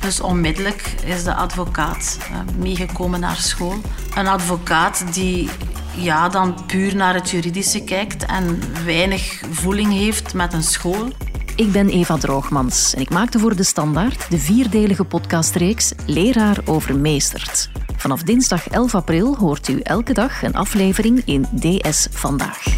Dus 0.01 0.21
onmiddellijk 0.21 0.95
is 1.05 1.25
de 1.25 1.35
advocaat 1.35 2.19
eh, 2.21 2.39
meegekomen 2.59 3.21
naar 3.21 3.37
school. 3.37 3.75
Een 4.17 4.27
advocaat 4.27 5.15
die 5.15 5.49
ja, 5.95 6.29
dan 6.29 6.67
puur 6.67 6.97
naar 6.97 7.15
het 7.15 7.31
juridische 7.31 7.85
kijkt 7.85 8.27
en 8.27 8.61
weinig 8.85 9.41
voeling 9.51 9.93
heeft 9.93 10.35
met 10.35 10.53
een 10.53 10.63
school. 10.63 11.09
Ik 11.55 11.73
ben 11.73 11.89
Eva 11.89 12.17
Droogmans 12.17 12.95
en 12.95 13.01
ik 13.01 13.11
maakte 13.11 13.39
voor 13.39 13.57
De 13.57 13.65
Standaard 13.65 14.31
de 14.31 14.39
vierdelige 14.39 15.05
podcastreeks 15.05 15.93
Leraar 16.07 16.59
overmeesterd. 16.65 17.71
Vanaf 17.97 18.23
dinsdag 18.23 18.69
11 18.69 18.95
april 18.95 19.37
hoort 19.37 19.69
u 19.69 19.81
elke 19.81 20.13
dag 20.13 20.43
een 20.43 20.55
aflevering 20.55 21.23
in 21.25 21.47
DS 21.61 22.09
Vandaag. 22.11 22.77